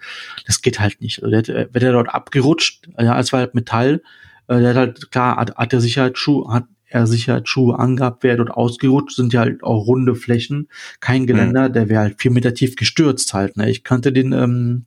Das 0.47 0.61
geht 0.61 0.79
halt 0.79 1.01
nicht. 1.01 1.23
Also 1.23 1.41
der, 1.41 1.73
wird 1.73 1.83
er 1.83 1.91
dort 1.91 2.09
abgerutscht, 2.09 2.89
ja, 2.97 3.19
es 3.19 3.31
war 3.31 3.41
halt 3.41 3.53
Metall. 3.55 4.01
Äh, 4.47 4.59
der 4.59 4.69
hat 4.69 4.75
halt 4.75 5.11
klar 5.11 5.37
hat, 5.37 5.55
hat 5.55 5.71
der 5.71 5.81
Sicherheitsschuh 5.81 6.51
hat 6.51 6.65
er 6.93 7.07
Sicherheitsschuhe 7.07 7.77
angehabt, 7.77 8.23
wäre 8.23 8.37
dort 8.37 8.51
ausgerutscht, 8.51 9.15
sind 9.15 9.33
ja 9.33 9.41
halt 9.41 9.63
auch 9.63 9.87
runde 9.87 10.15
Flächen, 10.15 10.69
kein 10.99 11.25
Geländer, 11.25 11.69
mhm. 11.69 11.73
der 11.73 11.89
wäre 11.89 12.01
halt 12.01 12.21
vier 12.21 12.31
Meter 12.31 12.53
tief 12.53 12.75
gestürzt 12.75 13.33
halt. 13.33 13.57
Ne? 13.57 13.69
Ich 13.69 13.83
kannte 13.83 14.11
den 14.11 14.31
ähm, 14.31 14.85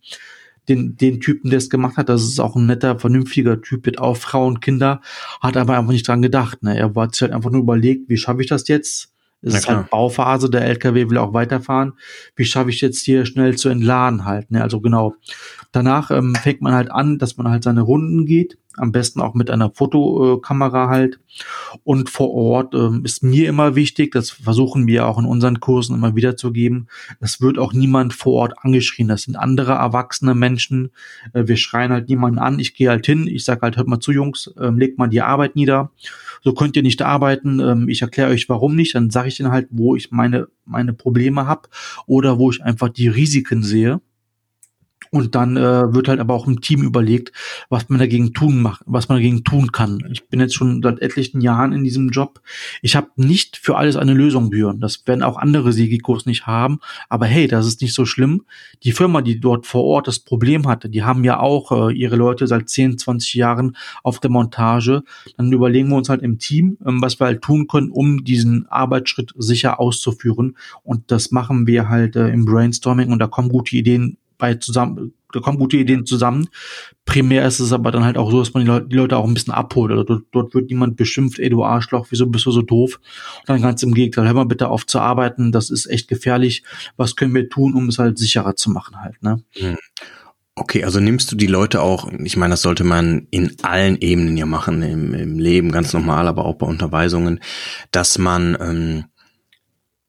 den, 0.69 0.97
den 0.97 1.21
Typen, 1.21 1.51
der 1.51 1.59
es 1.59 1.71
gemacht 1.71 1.97
hat. 1.97 2.09
Das 2.09 2.23
ist 2.23 2.41
auch 2.41 2.57
ein 2.57 2.67
netter, 2.67 2.99
vernünftiger 2.99 3.61
Typ, 3.61 3.87
mit 3.87 3.99
auch 3.99 4.17
Frauen, 4.17 4.61
Kinder, 4.61 5.01
hat 5.41 5.57
aber 5.57 5.79
einfach 5.79 5.93
nicht 5.93 6.07
dran 6.07 6.23
gedacht. 6.23 6.63
Ne? 6.63 6.77
Er 6.77 6.95
hat 6.95 7.15
sich 7.15 7.23
halt 7.23 7.33
einfach 7.33 7.51
nur 7.51 7.63
überlegt, 7.63 8.09
wie 8.09 8.17
schaffe 8.17 8.41
ich 8.43 8.49
das 8.49 8.69
jetzt? 8.69 9.13
Es 9.43 9.55
ist 9.55 9.69
halt 9.69 9.91
Bauphase, 9.91 10.51
der 10.51 10.63
LKW 10.63 11.09
will 11.09 11.19
auch 11.19 11.33
weiterfahren. 11.33 11.93
Wie 12.35 12.45
schaffe 12.45 12.71
ich 12.71 12.81
jetzt 12.81 13.05
hier 13.05 13.27
schnell 13.27 13.57
zu 13.57 13.69
entladen 13.69 14.25
halt? 14.25 14.51
Ne? 14.51 14.63
Also 14.63 14.81
genau. 14.81 15.15
Danach 15.77 16.11
ähm, 16.11 16.35
fängt 16.35 16.63
man 16.63 16.73
halt 16.73 16.91
an, 16.91 17.19
dass 17.19 17.37
man 17.37 17.51
halt 17.51 17.63
seine 17.63 17.83
Runden 17.83 18.25
geht 18.25 18.57
am 18.77 18.93
besten 18.93 19.21
auch 19.21 19.35
mit 19.35 19.51
einer 19.51 19.71
Fotokamera 19.71 20.89
halt. 20.89 21.19
Und 21.85 22.11
vor 22.11 22.33
Ort 22.33 22.75
ähm, 22.75 23.03
ist 23.05 23.23
mir 23.23 23.49
immer 23.49 23.75
wichtig, 23.75 24.13
das 24.13 24.31
versuchen 24.31 24.87
wir 24.87 25.07
auch 25.07 25.19
in 25.19 25.25
unseren 25.25 25.61
Kursen 25.61 25.97
immer 25.97 26.15
wieder 26.15 26.37
zu 26.37 26.53
geben. 26.53 26.87
Es 27.21 27.41
wird 27.41 27.59
auch 27.59 27.73
niemand 27.73 28.15
vor 28.15 28.35
Ort 28.35 28.55
angeschrien. 28.63 29.09
Das 29.09 29.23
sind 29.23 29.37
andere 29.37 29.73
erwachsene 29.73 30.35
Menschen. 30.35 30.91
Äh, 31.33 31.47
wir 31.47 31.57
schreien 31.57 31.93
halt 31.93 32.09
niemanden 32.09 32.39
an. 32.39 32.59
Ich 32.59 32.75
gehe 32.75 32.89
halt 32.89 33.07
hin. 33.07 33.27
Ich 33.27 33.45
sage 33.45 33.63
halt, 33.63 33.77
hört 33.77 33.89
mal 33.89 34.01
zu, 34.01 34.13
Jungs, 34.13 34.53
ähm, 34.61 34.79
legt 34.79 34.99
mal 34.99 35.09
die 35.09 35.23
Arbeit 35.23 35.57
nieder. 35.57 35.91
So 36.43 36.53
könnt 36.53 36.77
ihr 36.77 36.83
nicht 36.83 37.03
arbeiten. 37.03 37.61
Ähm, 37.61 37.89
ich 37.89 38.03
erkläre 38.03 38.31
euch, 38.31 38.49
warum 38.49 38.77
nicht. 38.77 38.95
Dann 38.95 39.11
sage 39.11 39.29
ich 39.29 39.41
ihnen 39.41 39.53
halt, 39.53 39.69
wo 39.71 39.97
ich 39.97 40.11
meine, 40.11 40.49
meine 40.65 40.93
Probleme 40.93 41.47
habe 41.47 41.69
oder 42.07 42.39
wo 42.39 42.51
ich 42.51 42.63
einfach 42.63 42.89
die 42.89 43.09
Risiken 43.09 43.63
sehe. 43.63 44.01
Und 45.17 45.35
dann 45.35 45.57
äh, 45.57 45.95
wird 45.95 46.09
halt 46.09 46.21
aber 46.21 46.35
auch 46.35 46.47
im 46.47 46.61
Team 46.61 46.83
überlegt, 46.83 47.33
was 47.71 47.89
man 47.89 47.99
dagegen 47.99 48.35
tun 48.35 48.61
macht, 48.61 48.83
was 48.85 49.09
man 49.09 49.17
dagegen 49.17 49.45
tun 49.45 49.73
kann. 49.73 50.07
Ich 50.13 50.29
bin 50.29 50.41
jetzt 50.41 50.55
schon 50.55 50.83
seit 50.83 51.01
etlichen 51.01 51.41
Jahren 51.41 51.73
in 51.73 51.85
diesem 51.85 52.11
Job. 52.11 52.43
Ich 52.83 52.97
habe 52.97 53.09
nicht 53.17 53.57
für 53.57 53.77
alles 53.77 53.97
eine 53.97 54.13
Lösung, 54.13 54.51
Björn. 54.51 54.81
Das 54.81 55.07
werden 55.07 55.23
auch 55.23 55.39
andere 55.39 55.73
Sigikos 55.73 56.27
nicht 56.27 56.47
haben. 56.47 56.81
Aber 57.09 57.25
hey, 57.25 57.49
das 57.49 57.67
ist 57.67 57.81
nicht 57.81 57.95
so 57.95 58.05
schlimm. 58.05 58.45
Die 58.83 58.93
Firma, 58.93 59.23
die 59.23 59.41
dort 59.41 59.67
vor 59.67 59.85
Ort 59.85 60.07
das 60.07 60.19
Problem 60.19 60.69
hatte, 60.69 60.91
die 60.91 61.03
haben 61.03 61.25
ja 61.25 61.41
auch 61.41 61.73
äh, 61.73 61.95
ihre 61.95 62.17
Leute 62.17 62.47
seit 62.47 62.69
10, 62.69 62.99
20 62.99 63.35
Jahren 63.35 63.77
auf 64.03 64.21
der 64.21 64.31
Montage. 64.31 65.03
Dann 65.39 65.51
überlegen 65.51 65.89
wir 65.89 65.97
uns 65.97 66.11
halt 66.11 66.23
im 66.23 66.39
Team, 66.39 66.77
ähm, 66.85 67.01
was 67.01 67.19
wir 67.19 67.27
halt 67.27 67.41
tun 67.41 67.69
können, 67.69 67.91
um 67.91 68.23
diesen 68.23 68.67
Arbeitsschritt 68.69 69.33
sicher 69.39 69.81
auszuführen. 69.81 70.59
Und 70.83 71.11
das 71.11 71.31
machen 71.31 71.67
wir 71.67 71.89
halt 71.89 72.17
äh, 72.17 72.29
im 72.29 72.45
Brainstorming 72.45 73.11
und 73.11 73.19
da 73.19 73.27
kommen 73.27 73.49
gute 73.49 73.75
Ideen 73.77 74.19
bei 74.39 74.55
zusammen, 74.55 75.15
da 75.33 75.41
kommen 75.41 75.59
gute 75.59 75.77
Ideen 75.77 76.07
zusammen. 76.07 76.49
Primär 77.05 77.47
ist 77.47 77.61
es 77.61 77.73
aber 77.73 77.91
dann 77.91 78.05
halt 78.05 78.17
auch 78.17 78.31
so, 78.31 78.39
dass 78.39 78.55
man 78.55 78.65
die 78.65 78.69
Leute, 78.69 78.87
die 78.89 78.97
Leute 78.97 79.17
auch 79.17 79.27
ein 79.27 79.35
bisschen 79.35 79.53
abholt. 79.53 79.91
Also 79.93 80.05
dort, 80.05 80.25
dort 80.33 80.55
wird 80.55 80.71
niemand 80.71 80.97
beschimpft, 80.97 81.39
ey 81.39 81.51
du 81.51 81.65
Arschloch, 81.65 82.07
wieso 82.11 82.27
bist 82.27 82.47
du 82.47 82.51
so 82.51 82.63
doof? 82.63 83.01
Und 83.41 83.49
dann 83.49 83.63
ganz 83.63 83.83
im 83.83 83.95
Gegenteil, 83.95 84.27
hör 84.27 84.35
mal 84.35 84.45
bitte 84.45 84.69
auf 84.69 84.87
zu 84.87 84.99
arbeiten, 84.99 85.53
das 85.53 85.71
ist 85.71 85.87
echt 85.87 86.09
gefährlich. 86.09 86.63
Was 86.97 87.17
können 87.17 87.35
wir 87.35 87.49
tun, 87.49 87.75
um 87.75 87.89
es 87.89 87.99
halt 87.99 88.19
sicherer 88.19 88.57
zu 88.57 88.71
machen 88.71 89.01
halt, 89.01 89.23
ne? 89.23 89.43
Hm. 89.53 89.77
Okay, 90.59 90.85
also 90.85 91.01
nimmst 91.01 91.31
du 91.31 91.37
die 91.37 91.49
Leute 91.49 91.83
auch, 91.83 92.11
ich 92.11 92.39
meine, 92.39 92.55
das 92.55 92.63
sollte 92.63 92.83
man 92.83 93.27
in 93.31 93.55
allen 93.63 93.99
Ebenen 94.01 94.39
ja 94.39 94.47
machen, 94.47 94.83
im, 94.83 95.13
im 95.13 95.39
Leben 95.39 95.71
ganz 95.71 95.93
normal, 95.93 96.27
aber 96.29 96.47
auch 96.47 96.55
bei 96.55 96.67
Unterweisungen, 96.67 97.41
dass 97.91 98.17
man 98.17 98.57
ähm, 98.59 99.05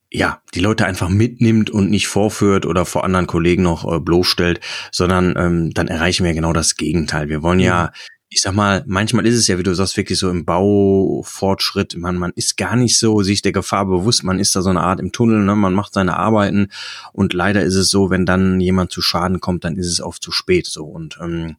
ja, 0.09 0.41
die 0.53 0.61
Leute 0.61 0.85
einfach 0.85 1.09
mitnimmt 1.09 1.69
und 1.69 1.89
nicht 1.89 2.07
vorführt 2.07 2.65
oder 2.65 2.85
vor 2.85 3.03
anderen 3.03 3.27
Kollegen 3.27 3.63
noch 3.63 3.91
äh, 3.91 3.99
bloßstellt, 3.99 4.61
sondern 4.91 5.35
ähm, 5.37 5.73
dann 5.73 5.87
erreichen 5.87 6.25
wir 6.25 6.33
genau 6.33 6.53
das 6.53 6.75
Gegenteil. 6.75 7.27
Wir 7.29 7.43
wollen 7.43 7.59
ja, 7.59 7.91
ich 8.29 8.41
sag 8.41 8.53
mal, 8.53 8.83
manchmal 8.87 9.25
ist 9.25 9.35
es 9.35 9.47
ja, 9.47 9.57
wie 9.57 9.63
du 9.63 9.73
sagst, 9.73 9.95
wirklich 9.95 10.19
so 10.19 10.29
im 10.29 10.43
Baufortschritt, 10.43 11.97
man, 11.97 12.17
man 12.17 12.33
ist 12.35 12.57
gar 12.57 12.75
nicht 12.75 12.99
so 12.99 13.21
sich 13.21 13.41
der 13.41 13.53
Gefahr 13.53 13.85
bewusst, 13.85 14.23
man 14.23 14.39
ist 14.39 14.55
da 14.55 14.61
so 14.61 14.69
eine 14.69 14.81
Art 14.81 14.99
im 14.99 15.13
Tunnel, 15.13 15.43
ne? 15.43 15.55
man 15.55 15.73
macht 15.73 15.93
seine 15.93 16.17
Arbeiten 16.17 16.69
und 17.13 17.33
leider 17.33 17.63
ist 17.63 17.75
es 17.75 17.89
so, 17.89 18.09
wenn 18.09 18.25
dann 18.25 18.59
jemand 18.59 18.91
zu 18.91 19.01
Schaden 19.01 19.39
kommt, 19.39 19.63
dann 19.63 19.77
ist 19.77 19.87
es 19.87 20.01
oft 20.01 20.21
zu 20.21 20.31
spät 20.31 20.67
so. 20.67 20.83
Und 20.85 21.17
ähm, 21.21 21.55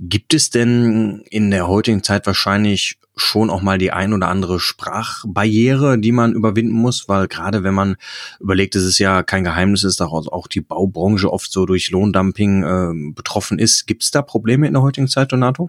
gibt 0.00 0.32
es 0.32 0.50
denn 0.50 1.22
in 1.30 1.50
der 1.50 1.68
heutigen 1.68 2.02
Zeit 2.02 2.26
wahrscheinlich 2.26 2.98
schon 3.16 3.50
auch 3.50 3.60
mal 3.60 3.76
die 3.76 3.92
ein 3.92 4.14
oder 4.14 4.28
andere 4.28 4.58
Sprachbarriere, 4.58 5.98
die 5.98 6.12
man 6.12 6.32
überwinden 6.32 6.72
muss, 6.72 7.06
weil 7.06 7.28
gerade 7.28 7.62
wenn 7.62 7.74
man 7.74 7.96
überlegt, 8.40 8.74
es 8.76 8.98
ja 8.98 9.22
kein 9.22 9.44
Geheimnis 9.44 9.84
ist, 9.84 10.00
dass 10.00 10.08
auch 10.08 10.46
die 10.46 10.62
Baubranche 10.62 11.30
oft 11.30 11.52
so 11.52 11.66
durch 11.66 11.90
Lohndumping 11.90 12.62
äh, 12.62 13.12
betroffen 13.14 13.58
ist. 13.58 13.86
Gibt 13.86 14.02
es 14.02 14.10
da 14.10 14.22
Probleme 14.22 14.66
in 14.66 14.72
der 14.72 14.82
heutigen 14.82 15.08
Zeit, 15.08 15.32
Donato? 15.32 15.68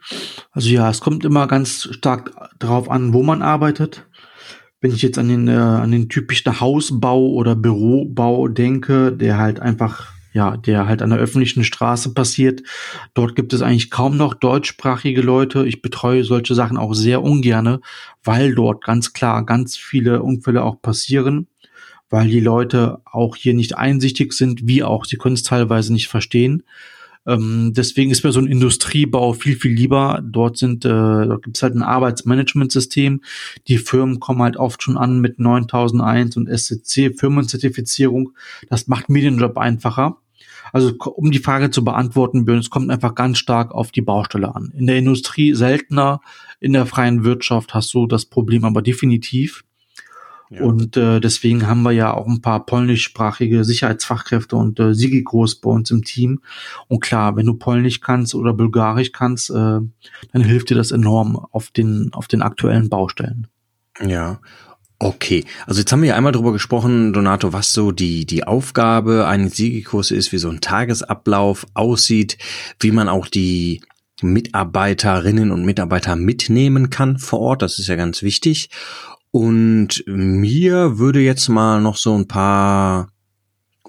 Also 0.51 0.69
ja, 0.69 0.89
es 0.89 1.01
kommt 1.01 1.25
immer 1.25 1.47
ganz 1.47 1.89
stark 1.91 2.31
darauf 2.57 2.89
an, 2.89 3.13
wo 3.13 3.23
man 3.23 3.41
arbeitet. 3.41 4.07
Wenn 4.79 4.93
ich 4.93 5.01
jetzt 5.01 5.17
an 5.17 5.27
den, 5.27 5.47
äh, 5.49 5.51
an 5.51 5.91
den 5.91 6.07
typischen 6.07 6.59
Hausbau 6.59 7.27
oder 7.31 7.55
Bürobau 7.55 8.47
denke, 8.47 9.11
der 9.11 9.37
halt 9.37 9.59
einfach 9.59 10.13
ja, 10.33 10.57
der 10.57 10.87
halt 10.87 11.01
an 11.01 11.09
der 11.09 11.19
öffentlichen 11.19 11.63
Straße 11.63 12.13
passiert. 12.13 12.61
Dort 13.13 13.35
gibt 13.35 13.53
es 13.53 13.61
eigentlich 13.61 13.91
kaum 13.91 14.17
noch 14.17 14.33
deutschsprachige 14.33 15.21
Leute. 15.21 15.65
Ich 15.67 15.81
betreue 15.81 16.23
solche 16.23 16.55
Sachen 16.55 16.77
auch 16.77 16.93
sehr 16.93 17.21
ungerne, 17.21 17.81
weil 18.23 18.55
dort 18.55 18.83
ganz 18.83 19.13
klar 19.13 19.45
ganz 19.45 19.77
viele 19.77 20.23
Unfälle 20.23 20.63
auch 20.63 20.81
passieren, 20.81 21.47
weil 22.09 22.27
die 22.27 22.39
Leute 22.39 22.99
auch 23.05 23.35
hier 23.35 23.53
nicht 23.53 23.77
einsichtig 23.77 24.33
sind, 24.33 24.67
wie 24.67 24.83
auch 24.83 25.05
sie 25.05 25.17
können 25.17 25.35
es 25.35 25.43
teilweise 25.43 25.93
nicht 25.93 26.07
verstehen. 26.07 26.63
Ähm, 27.25 27.73
deswegen 27.75 28.09
ist 28.09 28.23
mir 28.23 28.31
so 28.31 28.39
ein 28.39 28.47
Industriebau 28.47 29.33
viel, 29.33 29.55
viel 29.55 29.71
lieber. 29.71 30.21
Dort 30.23 30.57
sind, 30.57 30.85
äh, 30.85 30.89
dort 30.89 31.43
gibt 31.43 31.57
es 31.57 31.63
halt 31.63 31.75
ein 31.75 31.83
Arbeitsmanagementsystem. 31.83 33.21
Die 33.67 33.77
Firmen 33.77 34.19
kommen 34.19 34.41
halt 34.41 34.57
oft 34.57 34.81
schon 34.81 34.97
an 34.97 35.19
mit 35.19 35.39
9001 35.39 36.37
und 36.37 36.47
SCC 36.47 37.13
Firmenzertifizierung. 37.15 38.31
Das 38.69 38.87
macht 38.87 39.09
mir 39.09 39.21
den 39.21 39.37
Job 39.37 39.57
einfacher. 39.57 40.17
Also 40.71 40.93
um 40.97 41.31
die 41.31 41.39
Frage 41.39 41.71
zu 41.71 41.83
beantworten, 41.83 42.45
Björn, 42.45 42.59
es 42.59 42.69
kommt 42.69 42.89
einfach 42.89 43.15
ganz 43.15 43.37
stark 43.37 43.71
auf 43.71 43.91
die 43.91 44.01
Baustelle 44.01 44.55
an. 44.55 44.71
In 44.75 44.87
der 44.87 44.97
Industrie 44.97 45.53
seltener, 45.53 46.21
in 46.59 46.73
der 46.73 46.85
freien 46.85 47.23
Wirtschaft 47.23 47.73
hast 47.73 47.93
du 47.93 48.07
das 48.07 48.25
Problem 48.25 48.65
aber 48.65 48.81
definitiv. 48.81 49.63
Und 50.59 50.97
äh, 50.97 51.21
deswegen 51.21 51.65
haben 51.65 51.81
wir 51.83 51.93
ja 51.93 52.13
auch 52.13 52.27
ein 52.27 52.41
paar 52.41 52.65
polnischsprachige 52.65 53.63
Sicherheitsfachkräfte 53.63 54.57
und 54.57 54.81
äh, 54.81 54.93
Sigi 54.93 55.23
groß 55.23 55.61
bei 55.61 55.69
uns 55.69 55.91
im 55.91 56.03
Team. 56.03 56.41
Und 56.89 56.99
klar, 56.99 57.37
wenn 57.37 57.45
du 57.45 57.53
Polnisch 57.53 58.01
kannst 58.01 58.35
oder 58.35 58.53
Bulgarisch 58.53 59.13
kannst, 59.13 59.49
äh, 59.49 59.53
dann 59.53 60.43
hilft 60.43 60.69
dir 60.69 60.75
das 60.75 60.91
enorm 60.91 61.37
auf 61.51 61.71
den, 61.71 62.09
auf 62.11 62.27
den 62.27 62.41
aktuellen 62.41 62.89
Baustellen. 62.89 63.47
Ja. 64.05 64.41
Okay, 65.03 65.45
also 65.65 65.79
jetzt 65.79 65.91
haben 65.91 66.03
wir 66.03 66.09
ja 66.09 66.15
einmal 66.15 66.31
drüber 66.31 66.53
gesprochen, 66.53 67.11
Donato, 67.11 67.53
was 67.53 67.73
so 67.73 67.91
die, 67.91 68.27
die 68.27 68.43
Aufgabe 68.43 69.25
eines 69.25 69.55
Siegekurs 69.55 70.11
ist, 70.11 70.31
wie 70.31 70.37
so 70.37 70.47
ein 70.47 70.61
Tagesablauf 70.61 71.65
aussieht, 71.73 72.37
wie 72.79 72.91
man 72.91 73.09
auch 73.09 73.25
die 73.25 73.81
Mitarbeiterinnen 74.21 75.49
und 75.49 75.65
Mitarbeiter 75.65 76.15
mitnehmen 76.15 76.91
kann 76.91 77.17
vor 77.17 77.39
Ort. 77.39 77.63
Das 77.63 77.79
ist 77.79 77.87
ja 77.87 77.95
ganz 77.95 78.21
wichtig. 78.21 78.69
Und 79.31 80.03
mir 80.05 80.99
würde 80.99 81.19
jetzt 81.19 81.49
mal 81.49 81.81
noch 81.81 81.97
so 81.97 82.15
ein 82.15 82.27
paar 82.27 83.07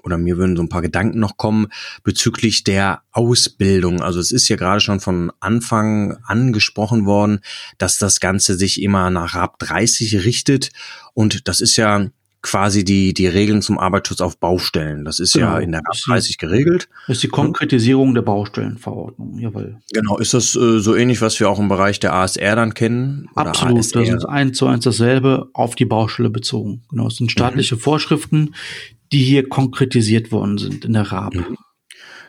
oder 0.03 0.17
mir 0.17 0.37
würden 0.37 0.55
so 0.55 0.61
ein 0.61 0.69
paar 0.69 0.81
Gedanken 0.81 1.19
noch 1.19 1.37
kommen 1.37 1.67
bezüglich 2.03 2.63
der 2.63 3.01
Ausbildung. 3.11 4.01
Also 4.01 4.19
es 4.19 4.31
ist 4.31 4.49
ja 4.49 4.55
gerade 4.55 4.81
schon 4.81 4.99
von 4.99 5.31
Anfang 5.39 6.17
angesprochen 6.25 7.05
worden, 7.05 7.39
dass 7.77 7.97
das 7.97 8.19
Ganze 8.19 8.55
sich 8.55 8.81
immer 8.81 9.09
nach 9.09 9.35
RAP 9.35 9.59
30 9.59 10.25
richtet. 10.25 10.71
Und 11.13 11.47
das 11.47 11.61
ist 11.61 11.77
ja 11.77 12.07
quasi 12.43 12.83
die, 12.83 13.13
die 13.13 13.27
Regeln 13.27 13.61
zum 13.61 13.79
Arbeitsschutz 13.79 14.19
auf 14.19 14.37
Baustellen. 14.37 15.05
Das 15.05 15.19
ist 15.19 15.33
genau. 15.33 15.53
ja 15.53 15.59
in 15.59 15.71
der 15.71 15.79
RAP 15.79 15.97
30 16.05 16.37
geregelt. 16.37 16.89
Das 17.07 17.17
ist 17.17 17.23
die 17.23 17.29
Konkretisierung 17.29 18.13
der 18.13 18.21
Baustellenverordnung, 18.21 19.39
jawohl. 19.39 19.77
Genau, 19.93 20.17
ist 20.17 20.33
das 20.33 20.55
äh, 20.55 20.79
so 20.79 20.93
ähnlich, 20.93 21.21
was 21.21 21.39
wir 21.39 21.49
auch 21.49 21.59
im 21.59 21.69
Bereich 21.69 22.01
der 22.01 22.13
ASR 22.13 22.57
dann 22.57 22.73
kennen? 22.73 23.29
Absolut, 23.33 23.79
ASR? 23.79 24.01
das 24.01 24.09
ist 24.09 24.25
eins 24.25 24.57
zu 24.57 24.67
eins 24.67 24.83
dasselbe 24.83 25.49
auf 25.53 25.75
die 25.75 25.85
Baustelle 25.85 26.29
bezogen. 26.29 26.83
Genau, 26.89 27.07
es 27.07 27.15
sind 27.15 27.31
staatliche 27.31 27.75
mhm. 27.75 27.79
Vorschriften, 27.79 28.53
die 29.13 29.23
hier 29.23 29.47
konkretisiert 29.47 30.31
worden 30.31 30.57
sind 30.57 30.85
in 30.85 30.93
der 30.93 31.11
RAB. 31.11 31.35
Mhm. 31.35 31.57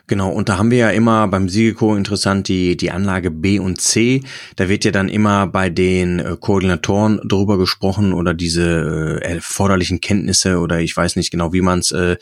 Genau, 0.07 0.29
und 0.29 0.49
da 0.49 0.59
haben 0.59 0.69
wir 0.69 0.77
ja 0.77 0.89
immer 0.91 1.27
beim 1.27 1.49
Siegeco 1.49 1.95
interessant 1.95 2.47
die, 2.47 2.77
die 2.77 2.91
Anlage 2.91 3.31
B 3.31 3.57
und 3.57 3.81
C. 3.81 4.21
Da 4.55 4.69
wird 4.69 4.85
ja 4.85 4.91
dann 4.91 5.09
immer 5.09 5.47
bei 5.47 5.69
den 5.71 6.19
äh, 6.19 6.37
Koordinatoren 6.39 7.19
drüber 7.23 7.57
gesprochen 7.57 8.13
oder 8.13 8.35
diese 8.35 9.19
äh, 9.21 9.33
erforderlichen 9.35 10.01
Kenntnisse 10.01 10.59
oder 10.59 10.79
ich 10.79 10.95
weiß 10.95 11.15
nicht 11.15 11.31
genau, 11.31 11.53
wie 11.53 11.61
man 11.61 11.79
es 11.79 11.91
äh, 11.91 12.17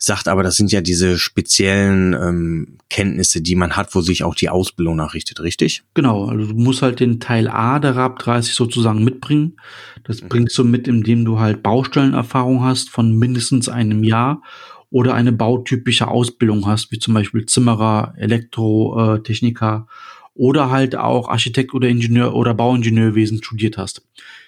sagt, 0.00 0.26
aber 0.26 0.42
das 0.42 0.56
sind 0.56 0.72
ja 0.72 0.80
diese 0.80 1.16
speziellen 1.16 2.12
ähm, 2.14 2.78
Kenntnisse, 2.90 3.40
die 3.40 3.54
man 3.54 3.76
hat, 3.76 3.94
wo 3.94 4.00
sich 4.00 4.24
auch 4.24 4.34
die 4.34 4.48
Ausbildung 4.48 4.96
nachrichtet, 4.96 5.40
richtig? 5.40 5.84
Genau, 5.94 6.26
also 6.26 6.46
du 6.46 6.54
musst 6.54 6.82
halt 6.82 6.98
den 6.98 7.20
Teil 7.20 7.48
A 7.48 7.78
der 7.78 7.94
RAB 7.94 8.18
30 8.18 8.52
sozusagen 8.54 9.04
mitbringen. 9.04 9.56
Das 10.04 10.22
mhm. 10.22 10.28
bringst 10.28 10.58
du 10.58 10.64
mit, 10.64 10.88
indem 10.88 11.24
du 11.24 11.38
halt 11.38 11.62
Baustellenerfahrung 11.62 12.64
hast 12.64 12.90
von 12.90 13.16
mindestens 13.16 13.68
einem 13.68 14.02
Jahr 14.02 14.42
oder 14.90 15.14
eine 15.14 15.32
bautypische 15.32 16.08
Ausbildung 16.08 16.66
hast, 16.66 16.90
wie 16.92 16.98
zum 16.98 17.14
Beispiel 17.14 17.46
Zimmerer, 17.46 18.14
Elektrotechniker 18.16 19.86
oder 20.34 20.70
halt 20.70 20.94
auch 20.94 21.28
Architekt 21.28 21.74
oder 21.74 21.88
Ingenieur 21.88 22.34
oder 22.34 22.54
Bauingenieurwesen 22.54 23.42
studiert 23.42 23.76
hast. 23.76 24.02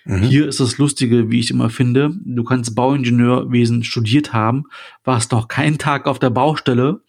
Mhm. 0.04 0.22
Hier 0.22 0.48
ist 0.48 0.60
das 0.60 0.78
Lustige, 0.78 1.30
wie 1.30 1.40
ich 1.40 1.50
immer 1.50 1.68
finde, 1.68 2.12
du 2.24 2.44
kannst 2.44 2.74
Bauingenieurwesen 2.74 3.82
studiert 3.82 4.32
haben, 4.32 4.64
warst 5.04 5.32
noch 5.32 5.48
keinen 5.48 5.78
Tag 5.78 6.06
auf 6.06 6.18
der 6.18 6.30
Baustelle 6.30 7.00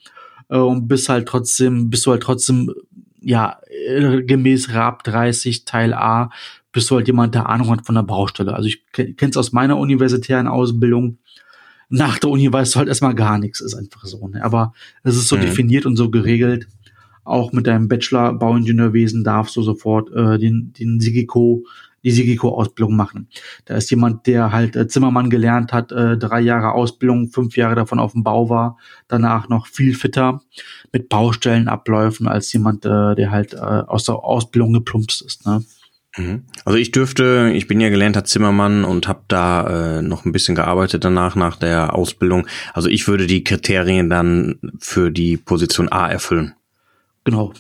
äh, 0.50 0.58
und 0.58 0.88
bist 0.88 1.10
halt 1.10 1.28
trotzdem, 1.28 1.90
bist 1.90 2.06
du 2.06 2.12
halt 2.12 2.24
trotzdem, 2.24 2.74
ja, 3.22 3.60
gemäß 4.26 4.74
RAB 4.74 5.04
30 5.04 5.66
Teil 5.66 5.94
A, 5.94 6.32
bist 6.72 6.90
du 6.90 6.96
halt 6.96 7.08
jemand, 7.08 7.36
der 7.36 7.50
Ahnung 7.50 7.70
hat 7.70 7.86
von 7.86 7.96
der 7.96 8.02
Baustelle. 8.02 8.56
Also 8.56 8.68
ich 8.68 8.84
kenne 8.92 9.16
es 9.20 9.38
aus 9.38 9.52
meiner 9.52 9.78
universitären 9.78 10.48
Ausbildung, 10.48 11.20
nach 11.92 12.20
der 12.20 12.30
Uni 12.30 12.52
weißt 12.52 12.74
du 12.74 12.80
halt 12.80 12.88
erstmal 12.88 13.16
gar 13.16 13.38
nichts, 13.38 13.60
ist 13.60 13.76
einfach 13.76 14.06
so. 14.06 14.28
Ne? 14.28 14.44
Aber 14.44 14.74
es 15.04 15.16
ist 15.16 15.28
so 15.28 15.36
mhm. 15.36 15.42
definiert 15.42 15.86
und 15.86 15.98
so 15.98 16.10
geregelt. 16.10 16.68
Auch 17.24 17.52
mit 17.52 17.68
deinem 17.68 17.88
Bachelor 17.88 18.34
Bauingenieurwesen 18.34 19.24
darfst 19.24 19.56
du 19.56 19.62
sofort 19.62 20.10
äh, 20.12 20.40
den, 20.40 20.74
den 20.74 21.00
Sigiko, 21.00 21.66
die 22.04 22.12
Sigiko-Ausbildung 22.12 22.96
machen. 22.96 23.28
Da 23.66 23.76
ist 23.76 23.92
jemand, 23.92 24.26
der 24.26 24.52
halt 24.52 24.76
äh, 24.76 24.88
Zimmermann 24.88 25.30
gelernt 25.30 25.72
hat, 25.72 25.92
äh, 25.92 26.18
drei 26.18 26.40
Jahre 26.40 26.72
Ausbildung, 26.72 27.30
fünf 27.30 27.58
Jahre 27.58 27.76
davon 27.76 28.00
auf 28.00 28.14
dem 28.14 28.24
Bau 28.24 28.50
war, 28.50 28.78
danach 29.08 29.50
noch 29.50 29.68
viel 29.68 29.94
fitter 29.94 30.42
mit 30.92 31.10
Baustellenabläufen 31.10 32.28
als 32.28 32.52
jemand, 32.54 32.86
äh, 32.86 33.16
der 33.16 33.30
halt 33.30 33.54
äh, 33.54 33.58
aus 33.58 34.06
der 34.06 34.16
Ausbildung 34.16 34.74
geplumpst 34.74 35.22
ist. 35.22 35.46
Ne? 35.46 35.64
Mhm. 36.18 36.44
Also 36.66 36.78
ich 36.78 36.92
dürfte, 36.92 37.52
ich 37.54 37.68
bin 37.68 37.80
ja 37.80 37.90
gelernter 37.90 38.24
Zimmermann 38.26 38.84
und 38.84 39.08
habe 39.08 39.22
da 39.28 40.00
äh, 40.00 40.02
noch 40.02 40.26
ein 40.26 40.32
bisschen 40.32 40.56
gearbeitet 40.56 41.04
danach 41.06 41.36
nach 41.36 41.56
der 41.56 41.96
Ausbildung. 41.96 42.48
Also 42.74 42.90
ich 42.90 43.08
würde 43.08 43.28
die 43.28 43.44
Kriterien 43.44 44.10
dann 44.10 44.60
für 44.80 45.12
die 45.12 45.38
Position 45.38 45.90
A 45.90 46.10
erfüllen. 46.10 46.54
Genau. 47.24 47.54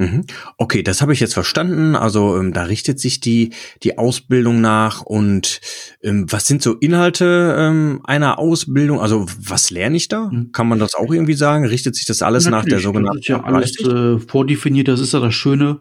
Mhm. 0.00 0.24
Okay, 0.56 0.82
das 0.82 1.02
habe 1.02 1.12
ich 1.12 1.20
jetzt 1.20 1.34
verstanden. 1.34 1.94
Also 1.94 2.38
ähm, 2.38 2.54
da 2.54 2.62
richtet 2.62 2.98
sich 2.98 3.20
die 3.20 3.50
die 3.82 3.98
Ausbildung 3.98 4.62
nach 4.62 5.02
und 5.02 5.60
ähm, 6.02 6.24
was 6.32 6.46
sind 6.46 6.62
so 6.62 6.72
Inhalte 6.76 7.54
ähm, 7.58 8.00
einer 8.04 8.38
Ausbildung? 8.38 8.98
Also 8.98 9.26
was 9.38 9.70
lerne 9.70 9.98
ich 9.98 10.08
da? 10.08 10.30
Mhm. 10.32 10.52
Kann 10.52 10.68
man 10.68 10.78
das 10.78 10.94
auch 10.94 11.12
irgendwie 11.12 11.34
sagen? 11.34 11.66
Richtet 11.66 11.96
sich 11.96 12.06
das 12.06 12.22
alles 12.22 12.46
Natürlich, 12.46 12.64
nach 12.64 12.70
der 12.70 12.80
sogenannten? 12.80 13.18
Das 13.18 13.24
ist 13.24 13.28
ja 13.28 13.44
alles 13.44 13.78
äh, 13.80 14.18
vordefiniert. 14.26 14.88
Das 14.88 15.00
ist 15.00 15.12
ja 15.12 15.20
das 15.20 15.34
Schöne. 15.34 15.80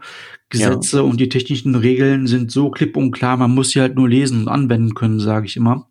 Gesetze 0.52 0.98
ja. 0.98 1.04
und 1.04 1.20
die 1.20 1.30
technischen 1.30 1.76
Regeln 1.76 2.26
sind 2.26 2.52
so 2.52 2.72
klipp 2.72 2.98
und 2.98 3.12
klar, 3.12 3.38
man 3.38 3.52
muss 3.52 3.70
sie 3.70 3.82
halt 3.82 3.96
nur 3.96 4.10
lesen 4.10 4.42
und 4.42 4.48
anwenden 4.48 4.96
können, 4.96 5.20
sage 5.20 5.46
ich 5.46 5.56
immer. 5.56 5.88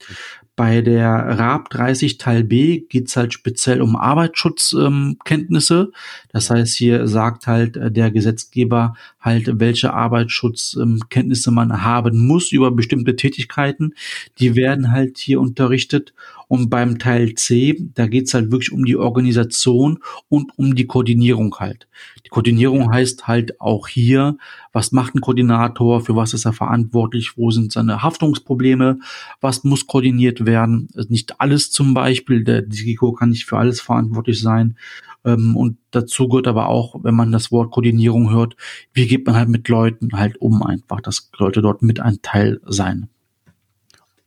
Bei 0.59 0.81
der 0.81 1.39
RAB 1.39 1.71
30 1.71 2.19
Teil 2.19 2.43
B 2.43 2.81
geht's 2.81 3.17
halt 3.17 3.33
speziell 3.33 3.81
um 3.81 3.95
Arbeitsschutzkenntnisse. 3.95 5.81
Ähm, 5.81 5.93
das 6.33 6.51
heißt, 6.51 6.75
hier 6.75 7.07
sagt 7.07 7.47
halt 7.47 7.77
äh, 7.77 7.93
der 7.93 8.11
Gesetzgeber 8.11 8.97
halt, 9.21 9.61
welche 9.61 9.95
Arbeitsschutzkenntnisse 9.95 11.51
ähm, 11.51 11.55
man 11.55 11.85
haben 11.85 12.27
muss 12.27 12.51
über 12.51 12.73
bestimmte 12.73 13.15
Tätigkeiten. 13.15 13.95
Die 14.41 14.57
werden 14.57 14.91
halt 14.91 15.19
hier 15.19 15.41
unterrichtet. 15.41 16.13
Und 16.49 16.71
beim 16.71 16.99
Teil 16.99 17.35
C, 17.35 17.77
da 17.95 18.07
geht's 18.07 18.33
halt 18.33 18.51
wirklich 18.51 18.73
um 18.73 18.87
die 18.87 18.97
Organisation 18.97 19.99
und 20.29 20.51
um 20.57 20.75
die 20.75 20.87
Koordinierung 20.87 21.55
halt. 21.59 21.89
Die 22.25 22.31
Koordinierung 22.31 22.91
heißt 22.91 23.29
halt 23.29 23.61
auch 23.61 23.87
hier, 23.87 24.39
was 24.73 24.91
macht 24.91 25.15
ein 25.15 25.21
Koordinator, 25.21 26.01
für 26.01 26.17
was 26.17 26.33
ist 26.33 26.47
er 26.47 26.55
verantwortlich, 26.55 27.37
wo 27.37 27.51
sind 27.51 27.73
seine 27.73 28.03
Haftungsprobleme, 28.03 28.99
was 29.43 29.63
muss 29.65 29.87
koordiniert 29.87 30.47
werden. 30.47 30.89
Also 30.95 31.11
nicht 31.11 31.41
alles 31.41 31.71
zum 31.71 31.93
Beispiel, 31.93 32.45
der 32.45 32.63
Digiko 32.63 33.13
kann 33.13 33.31
nicht 33.31 33.45
für 33.45 33.59
alles 33.59 33.83
verantwortlich 33.83 34.41
sein. 34.41 34.77
Ähm, 35.25 35.57
und 35.57 35.79
dazu 35.91 36.29
gehört 36.29 36.47
aber 36.47 36.69
auch, 36.69 37.03
wenn 37.03 37.15
man 37.15 37.33
das 37.33 37.53
Wort 37.53 37.73
Koordinierung 37.73 38.31
hört, 38.31 38.57
wie 38.95 39.07
geht 39.07 39.27
man 39.27 39.37
halt 39.37 39.49
mit 39.49 39.69
Leuten 39.69 40.11
halt 40.13 40.39
um 40.39 40.63
einfach, 40.63 41.01
dass 41.01 41.31
Leute 41.37 41.61
dort 41.61 41.83
mit 41.83 42.01
ein 42.01 42.19
Teil 42.23 42.61
sein. 42.65 43.09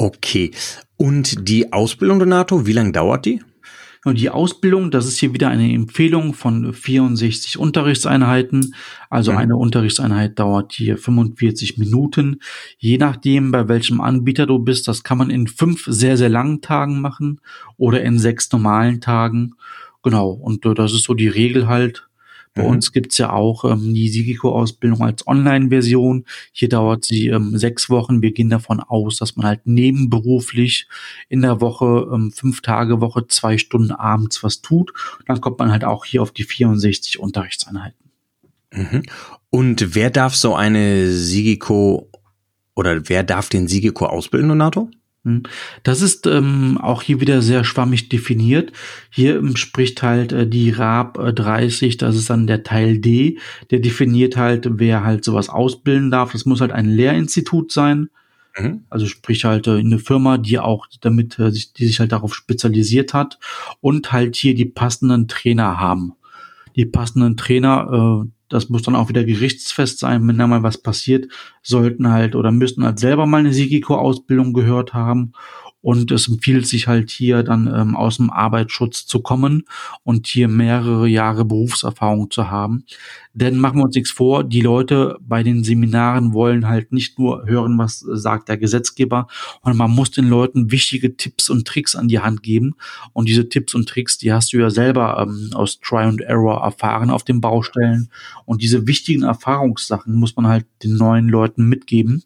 Okay. 0.01 0.49
Und 0.97 1.47
die 1.47 1.71
Ausbildung 1.71 2.17
der 2.17 2.27
NATO, 2.27 2.65
wie 2.65 2.73
lange 2.73 2.91
dauert 2.91 3.23
die? 3.23 3.39
Und 4.03 4.19
die 4.19 4.31
Ausbildung, 4.31 4.89
das 4.89 5.05
ist 5.05 5.19
hier 5.19 5.31
wieder 5.35 5.49
eine 5.49 5.71
Empfehlung 5.71 6.33
von 6.33 6.73
64 6.73 7.59
Unterrichtseinheiten. 7.59 8.73
Also 9.11 9.31
mhm. 9.31 9.37
eine 9.37 9.57
Unterrichtseinheit 9.57 10.39
dauert 10.39 10.73
hier 10.73 10.97
45 10.97 11.77
Minuten. 11.77 12.39
Je 12.79 12.97
nachdem, 12.97 13.51
bei 13.51 13.67
welchem 13.67 14.01
Anbieter 14.01 14.47
du 14.47 14.57
bist, 14.57 14.87
das 14.87 15.03
kann 15.03 15.19
man 15.19 15.29
in 15.29 15.45
fünf 15.45 15.85
sehr, 15.85 16.17
sehr 16.17 16.29
langen 16.29 16.61
Tagen 16.61 16.99
machen 16.99 17.39
oder 17.77 18.01
in 18.01 18.17
sechs 18.17 18.51
normalen 18.51 19.01
Tagen. 19.01 19.53
Genau. 20.01 20.31
Und 20.31 20.65
das 20.65 20.93
ist 20.93 21.03
so 21.03 21.13
die 21.13 21.27
Regel 21.27 21.67
halt. 21.67 22.07
Bei 22.53 22.63
mhm. 22.63 22.69
uns 22.69 22.91
gibt's 22.91 23.17
ja 23.17 23.31
auch 23.31 23.63
ähm, 23.63 23.93
die 23.93 24.09
Sigiko-Ausbildung 24.09 25.01
als 25.01 25.25
Online-Version. 25.25 26.25
Hier 26.51 26.67
dauert 26.67 27.05
sie 27.05 27.27
ähm, 27.27 27.57
sechs 27.57 27.89
Wochen. 27.89 28.21
Wir 28.21 28.33
gehen 28.33 28.49
davon 28.49 28.81
aus, 28.81 29.17
dass 29.17 29.37
man 29.37 29.45
halt 29.45 29.61
nebenberuflich 29.65 30.87
in 31.29 31.41
der 31.41 31.61
Woche, 31.61 32.09
ähm, 32.13 32.31
fünf 32.31 32.61
Tage 32.61 32.99
Woche, 32.99 33.27
zwei 33.27 33.57
Stunden 33.57 33.91
abends 33.91 34.43
was 34.43 34.61
tut. 34.61 34.91
dann 35.27 35.39
kommt 35.39 35.59
man 35.59 35.71
halt 35.71 35.85
auch 35.85 36.03
hier 36.03 36.21
auf 36.21 36.31
die 36.31 36.43
64 36.43 37.19
Unterrichtseinheiten. 37.19 38.11
Mhm. 38.73 39.03
Und 39.49 39.95
wer 39.95 40.09
darf 40.09 40.35
so 40.35 40.55
eine 40.55 41.11
Sigiko 41.11 42.09
oder 42.75 43.09
wer 43.09 43.23
darf 43.23 43.49
den 43.49 43.67
Sigiko 43.67 44.05
ausbilden, 44.05 44.49
Donato? 44.49 44.89
Hm. 45.23 45.43
Das 45.83 46.01
ist 46.01 46.25
ähm, 46.25 46.79
auch 46.81 47.03
hier 47.03 47.21
wieder 47.21 47.41
sehr 47.41 47.63
schwammig 47.63 48.09
definiert. 48.09 48.71
Hier 49.11 49.41
spricht 49.55 50.01
halt 50.01 50.31
äh, 50.31 50.47
die 50.47 50.71
RAB 50.71 51.19
äh, 51.19 51.33
30, 51.33 51.97
das 51.97 52.15
ist 52.15 52.29
dann 52.29 52.47
der 52.47 52.63
Teil 52.63 52.97
D, 52.97 53.37
der 53.69 53.79
definiert 53.79 54.35
halt, 54.35 54.67
wer 54.79 55.03
halt 55.03 55.23
sowas 55.23 55.49
ausbilden 55.49 56.09
darf. 56.09 56.31
Das 56.31 56.45
muss 56.45 56.61
halt 56.61 56.71
ein 56.71 56.87
Lehrinstitut 56.87 57.71
sein. 57.71 58.09
Mhm. 58.57 58.83
Also 58.89 59.05
sprich 59.05 59.45
halt 59.45 59.67
äh, 59.67 59.77
eine 59.77 59.99
Firma, 59.99 60.37
die 60.37 60.57
auch 60.57 60.87
damit, 61.01 61.37
äh, 61.37 61.51
sich, 61.51 61.73
die 61.73 61.85
sich 61.85 61.99
halt 61.99 62.11
darauf 62.11 62.33
spezialisiert 62.33 63.13
hat 63.13 63.37
und 63.79 64.11
halt 64.11 64.35
hier 64.35 64.55
die 64.55 64.65
passenden 64.65 65.27
Trainer 65.27 65.79
haben. 65.79 66.13
Die 66.75 66.85
passenden 66.85 67.37
Trainer, 67.37 68.25
äh, 68.25 68.29
das 68.51 68.69
muss 68.69 68.81
dann 68.81 68.95
auch 68.95 69.09
wieder 69.09 69.23
gerichtsfest 69.23 69.99
sein, 69.99 70.27
wenn 70.27 70.37
da 70.37 70.47
mal 70.47 70.63
was 70.63 70.77
passiert, 70.77 71.27
sollten 71.61 72.09
halt 72.11 72.35
oder 72.35 72.51
müssten 72.51 72.83
halt 72.83 72.99
selber 72.99 73.25
mal 73.25 73.39
eine 73.39 73.53
Sigiko-Ausbildung 73.53 74.53
gehört 74.53 74.93
haben 74.93 75.33
und 75.81 76.11
es 76.11 76.27
empfiehlt 76.27 76.67
sich 76.67 76.87
halt 76.87 77.09
hier 77.09 77.43
dann 77.43 77.67
ähm, 77.67 77.95
aus 77.95 78.17
dem 78.17 78.29
Arbeitsschutz 78.29 79.05
zu 79.05 79.21
kommen 79.21 79.63
und 80.03 80.27
hier 80.27 80.47
mehrere 80.47 81.07
Jahre 81.07 81.45
Berufserfahrung 81.45 82.29
zu 82.29 82.49
haben. 82.49 82.85
Denn 83.33 83.57
machen 83.57 83.79
wir 83.79 83.85
uns 83.85 83.95
nichts 83.95 84.11
vor, 84.11 84.43
die 84.43 84.61
Leute 84.61 85.17
bei 85.21 85.41
den 85.41 85.63
Seminaren 85.63 86.33
wollen 86.33 86.67
halt 86.67 86.91
nicht 86.91 87.17
nur 87.17 87.45
hören, 87.45 87.77
was 87.77 87.99
sagt 87.99 88.49
der 88.49 88.57
Gesetzgeber, 88.57 89.27
sondern 89.63 89.77
man 89.77 89.91
muss 89.91 90.11
den 90.11 90.27
Leuten 90.27 90.71
wichtige 90.71 91.15
Tipps 91.15 91.49
und 91.49 91.65
Tricks 91.65 91.95
an 91.95 92.09
die 92.09 92.19
Hand 92.19 92.43
geben. 92.43 92.75
Und 93.13 93.29
diese 93.29 93.47
Tipps 93.47 93.73
und 93.73 93.87
Tricks, 93.87 94.17
die 94.17 94.33
hast 94.33 94.51
du 94.51 94.57
ja 94.57 94.69
selber 94.69 95.25
ähm, 95.25 95.51
aus 95.53 95.79
Try 95.79 96.03
and 96.03 96.21
Error 96.21 96.61
erfahren 96.61 97.09
auf 97.09 97.23
den 97.23 97.41
Baustellen. 97.41 98.09
Und 98.45 98.61
diese 98.61 98.85
wichtigen 98.85 99.23
Erfahrungssachen 99.23 100.13
muss 100.13 100.35
man 100.35 100.47
halt 100.47 100.65
den 100.83 100.97
neuen 100.97 101.29
Leuten 101.29 101.67
mitgeben, 101.67 102.23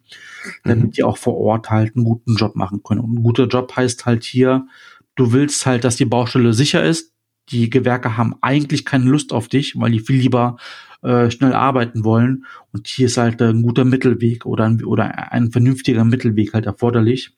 damit 0.64 0.86
mhm. 0.86 0.90
die 0.90 1.04
auch 1.04 1.18
vor 1.18 1.36
Ort 1.36 1.70
halt 1.70 1.94
einen 1.94 2.04
guten 2.04 2.34
Job 2.34 2.56
machen 2.56 2.82
können. 2.82 3.00
Und 3.00 3.14
ein 3.14 3.22
guter 3.22 3.45
Job 3.46 3.74
heißt 3.76 4.06
halt 4.06 4.24
hier, 4.24 4.66
du 5.14 5.32
willst 5.32 5.66
halt, 5.66 5.84
dass 5.84 5.96
die 5.96 6.04
Baustelle 6.04 6.52
sicher 6.52 6.84
ist. 6.84 7.12
Die 7.50 7.70
Gewerke 7.70 8.16
haben 8.16 8.34
eigentlich 8.40 8.84
keine 8.84 9.04
Lust 9.04 9.32
auf 9.32 9.48
dich, 9.48 9.74
weil 9.78 9.92
die 9.92 10.00
viel 10.00 10.20
lieber 10.20 10.56
äh, 11.02 11.30
schnell 11.30 11.52
arbeiten 11.52 12.04
wollen. 12.04 12.44
Und 12.72 12.88
hier 12.88 13.06
ist 13.06 13.16
halt 13.16 13.40
ein 13.40 13.62
guter 13.62 13.84
Mittelweg 13.84 14.46
oder 14.46 14.64
ein, 14.64 14.84
oder 14.84 15.32
ein 15.32 15.52
vernünftiger 15.52 16.04
Mittelweg 16.04 16.54
halt 16.54 16.66
erforderlich. 16.66 17.36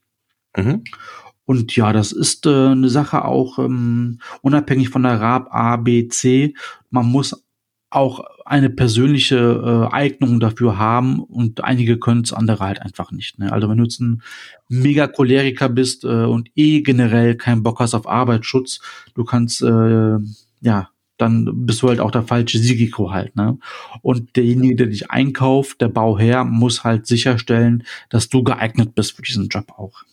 Mhm. 0.57 0.85
Und 1.44 1.75
ja, 1.77 1.92
das 1.92 2.12
ist 2.12 2.47
äh, 2.47 2.68
eine 2.68 2.88
Sache 2.88 3.25
auch 3.25 3.59
ähm, 3.59 4.18
unabhängig 4.42 4.90
von 4.90 5.03
der 5.03 5.21
RAB 5.21 5.49
A, 5.51 5.77
B, 5.77 6.09
C. 6.09 6.55
Man 6.90 7.07
muss 7.07 7.42
auch 7.90 8.24
eine 8.44 8.70
persönliche 8.70 9.37
äh, 9.37 9.94
Eignung 9.94 10.40
dafür 10.40 10.79
haben 10.79 11.20
und 11.20 11.64
einige 11.64 11.98
können 11.98 12.22
es, 12.22 12.33
andere 12.33 12.64
halt 12.64 12.83
einfach 12.83 13.12
nicht. 13.12 13.38
Ne? 13.38 13.53
Also 13.53 13.68
wenn 13.68 13.79
du 13.79 13.85
jetzt 13.85 14.01
ein 14.01 14.22
mega 14.68 15.07
Choleriker 15.07 15.68
bist 15.68 16.05
äh, 16.05 16.24
und 16.24 16.51
eh 16.55 16.83
generell 16.83 17.35
keinen 17.37 17.62
Bock 17.62 17.81
hast 17.81 17.94
auf 17.94 18.09
Arbeitsschutz, 18.09 18.81
du 19.14 19.24
kannst 19.24 19.62
äh, 19.62 20.18
ja 20.61 20.88
dann 21.18 21.66
bist 21.66 21.83
du 21.83 21.88
halt 21.88 22.01
auch 22.01 22.12
der 22.12 22.22
falsche 22.22 22.59
Sigiko 22.59 23.11
halt, 23.12 23.37
ne? 23.37 23.59
Und 24.03 24.37
derjenige, 24.37 24.77
der 24.77 24.87
dich 24.87 25.11
einkauft, 25.11 25.81
der 25.81 25.88
Bauherr, 25.88 26.44
muss 26.44 26.85
halt 26.85 27.07
sicherstellen, 27.07 27.83
dass 28.09 28.29
du 28.29 28.44
geeignet 28.44 28.94
bist 28.94 29.16
für 29.16 29.22
diesen 29.22 29.48
Job 29.48 29.72
auch. 29.77 30.05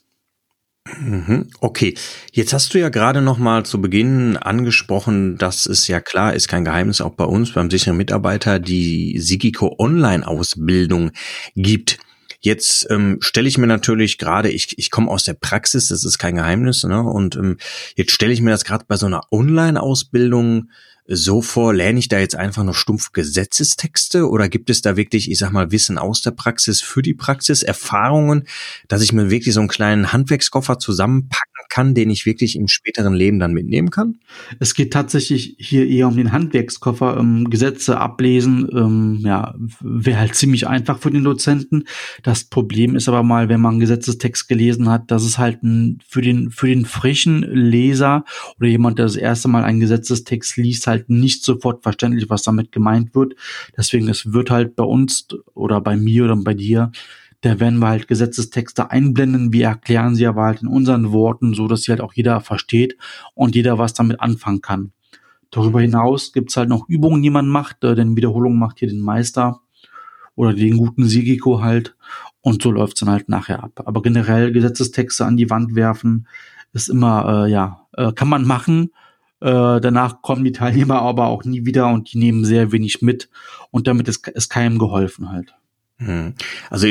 Mhm. 0.87 1.49
Okay, 1.61 1.95
jetzt 2.31 2.53
hast 2.53 2.73
du 2.73 2.79
ja 2.79 2.89
gerade 2.89 3.21
noch 3.21 3.39
mal 3.39 3.65
zu 3.65 3.81
Beginn 3.81 4.37
angesprochen, 4.37 5.35
dass 5.37 5.65
es 5.65 5.87
ja 5.87 5.99
klar 5.99 6.33
ist, 6.33 6.47
kein 6.47 6.63
Geheimnis 6.63 7.01
auch 7.01 7.15
bei 7.15 7.23
uns 7.25 7.53
beim 7.53 7.71
sicheren 7.71 7.97
Mitarbeiter 7.97 8.59
die 8.59 9.19
Sigiko 9.19 9.75
Online 9.79 10.27
Ausbildung 10.27 11.11
gibt. 11.55 11.97
Jetzt 12.39 12.85
ähm, 12.91 13.17
stelle 13.21 13.47
ich 13.47 13.57
mir 13.57 13.65
natürlich 13.65 14.19
gerade, 14.19 14.51
ich, 14.51 14.77
ich 14.77 14.91
komme 14.91 15.09
aus 15.09 15.23
der 15.23 15.33
Praxis, 15.33 15.87
das 15.87 16.03
ist 16.03 16.19
kein 16.19 16.35
Geheimnis, 16.35 16.83
ne? 16.83 17.01
Und 17.01 17.35
ähm, 17.35 17.57
jetzt 17.95 18.11
stelle 18.11 18.33
ich 18.33 18.41
mir 18.41 18.51
das 18.51 18.65
gerade 18.65 18.85
bei 18.87 18.97
so 18.97 19.07
einer 19.07 19.23
Online-Ausbildung 19.31 20.69
so 21.07 21.41
vor, 21.41 21.73
lerne 21.73 21.99
ich 21.99 22.07
da 22.07 22.19
jetzt 22.19 22.35
einfach 22.35 22.63
nur 22.63 22.73
stumpf 22.73 23.11
Gesetzestexte 23.11 24.27
oder 24.27 24.49
gibt 24.49 24.69
es 24.69 24.81
da 24.81 24.97
wirklich, 24.97 25.29
ich 25.29 25.37
sag 25.37 25.51
mal, 25.51 25.71
Wissen 25.71 25.97
aus 25.97 26.21
der 26.21 26.31
Praxis 26.31 26.81
für 26.81 27.01
die 27.01 27.13
Praxis, 27.13 27.61
Erfahrungen, 27.61 28.47
dass 28.87 29.01
ich 29.01 29.13
mir 29.13 29.29
wirklich 29.29 29.53
so 29.53 29.59
einen 29.59 29.69
kleinen 29.69 30.11
Handwerkskoffer 30.11 30.79
zusammenpacken 30.79 31.54
kann, 31.75 31.93
den 31.93 32.09
ich 32.09 32.25
wirklich 32.25 32.55
im 32.55 32.69
späteren 32.69 33.13
Leben 33.13 33.37
dann 33.37 33.51
mitnehmen 33.51 33.89
kann? 33.89 34.19
Es 34.61 34.75
geht 34.75 34.93
tatsächlich 34.93 35.57
hier 35.59 35.85
eher 35.85 36.07
um 36.07 36.15
den 36.15 36.31
Handwerkskoffer. 36.31 37.17
Ähm, 37.19 37.49
Gesetze 37.49 37.99
ablesen, 37.99 38.69
ähm, 38.71 39.19
ja, 39.25 39.53
wäre 39.81 40.19
halt 40.19 40.35
ziemlich 40.35 40.67
einfach 40.67 40.99
für 40.99 41.11
den 41.11 41.25
Dozenten. 41.25 41.83
Das 42.23 42.45
Problem 42.45 42.95
ist 42.95 43.09
aber 43.09 43.23
mal, 43.23 43.49
wenn 43.49 43.59
man 43.59 43.71
einen 43.71 43.79
Gesetzestext 43.81 44.47
gelesen 44.47 44.87
hat, 44.87 45.11
dass 45.11 45.25
es 45.25 45.37
halt 45.37 45.63
ein, 45.63 45.99
für 46.07 46.21
den, 46.21 46.49
für 46.49 46.67
den 46.67 46.85
frischen 46.85 47.41
Leser 47.41 48.23
oder 48.57 48.69
jemand, 48.69 48.97
der 48.97 49.07
das 49.07 49.17
erste 49.17 49.49
Mal 49.49 49.65
einen 49.65 49.81
Gesetzestext 49.81 50.55
liest, 50.55 50.87
halt 50.87 51.09
nicht 51.09 51.43
sofort 51.43 51.83
verständlich, 51.83 52.29
was 52.29 52.43
damit 52.43 52.71
gemeint 52.71 53.13
wird. 53.15 53.35
Deswegen, 53.75 54.07
es 54.07 54.31
wird 54.31 54.49
halt 54.49 54.77
bei 54.77 54.85
uns 54.85 55.27
oder 55.53 55.81
bei 55.81 55.97
mir 55.97 56.23
oder 56.23 56.37
bei 56.37 56.53
dir 56.53 56.93
da 57.41 57.59
werden 57.59 57.79
wir 57.79 57.89
halt 57.89 58.07
Gesetzestexte 58.07 58.91
einblenden. 58.91 59.53
Wir 59.53 59.67
erklären 59.67 60.15
sie 60.15 60.25
aber 60.25 60.43
halt 60.43 60.61
in 60.61 60.67
unseren 60.67 61.11
Worten, 61.11 61.53
so 61.53 61.67
dass 61.67 61.83
sie 61.83 61.91
halt 61.91 62.01
auch 62.01 62.13
jeder 62.13 62.41
versteht 62.41 62.97
und 63.33 63.55
jeder 63.55 63.77
was 63.77 63.93
damit 63.93 64.19
anfangen 64.19 64.61
kann. 64.61 64.91
Darüber 65.51 65.81
hinaus 65.81 66.33
gibt's 66.33 66.57
halt 66.57 66.69
noch 66.69 66.89
Übungen, 66.89 67.21
die 67.21 67.29
man 67.29 67.47
macht, 67.47 67.83
äh, 67.83 67.95
denn 67.95 68.15
Wiederholung 68.15 68.57
macht 68.57 68.79
hier 68.79 68.89
den 68.89 69.01
Meister 69.01 69.61
oder 70.35 70.53
den 70.53 70.77
guten 70.77 71.05
Sigiko 71.05 71.61
halt. 71.61 71.95
Und 72.41 72.61
so 72.61 72.71
läuft's 72.71 72.99
dann 72.99 73.09
halt 73.09 73.29
nachher 73.29 73.63
ab. 73.63 73.81
Aber 73.85 74.01
generell 74.01 74.51
Gesetzestexte 74.51 75.25
an 75.25 75.37
die 75.37 75.49
Wand 75.49 75.75
werfen 75.75 76.27
ist 76.73 76.89
immer, 76.89 77.45
äh, 77.45 77.51
ja, 77.51 77.87
äh, 77.93 78.11
kann 78.11 78.27
man 78.27 78.45
machen. 78.45 78.91
Äh, 79.39 79.79
danach 79.79 80.21
kommen 80.21 80.43
die 80.43 80.51
Teilnehmer 80.51 81.01
aber 81.01 81.27
auch 81.27 81.43
nie 81.43 81.65
wieder 81.65 81.87
und 81.87 82.11
die 82.11 82.17
nehmen 82.17 82.45
sehr 82.45 82.71
wenig 82.71 83.01
mit. 83.01 83.29
Und 83.71 83.87
damit 83.87 84.07
ist, 84.07 84.27
ist 84.27 84.49
keinem 84.49 84.77
geholfen 84.77 85.31
halt. 85.31 85.55
Hm. 85.97 86.33
Also 86.69 86.87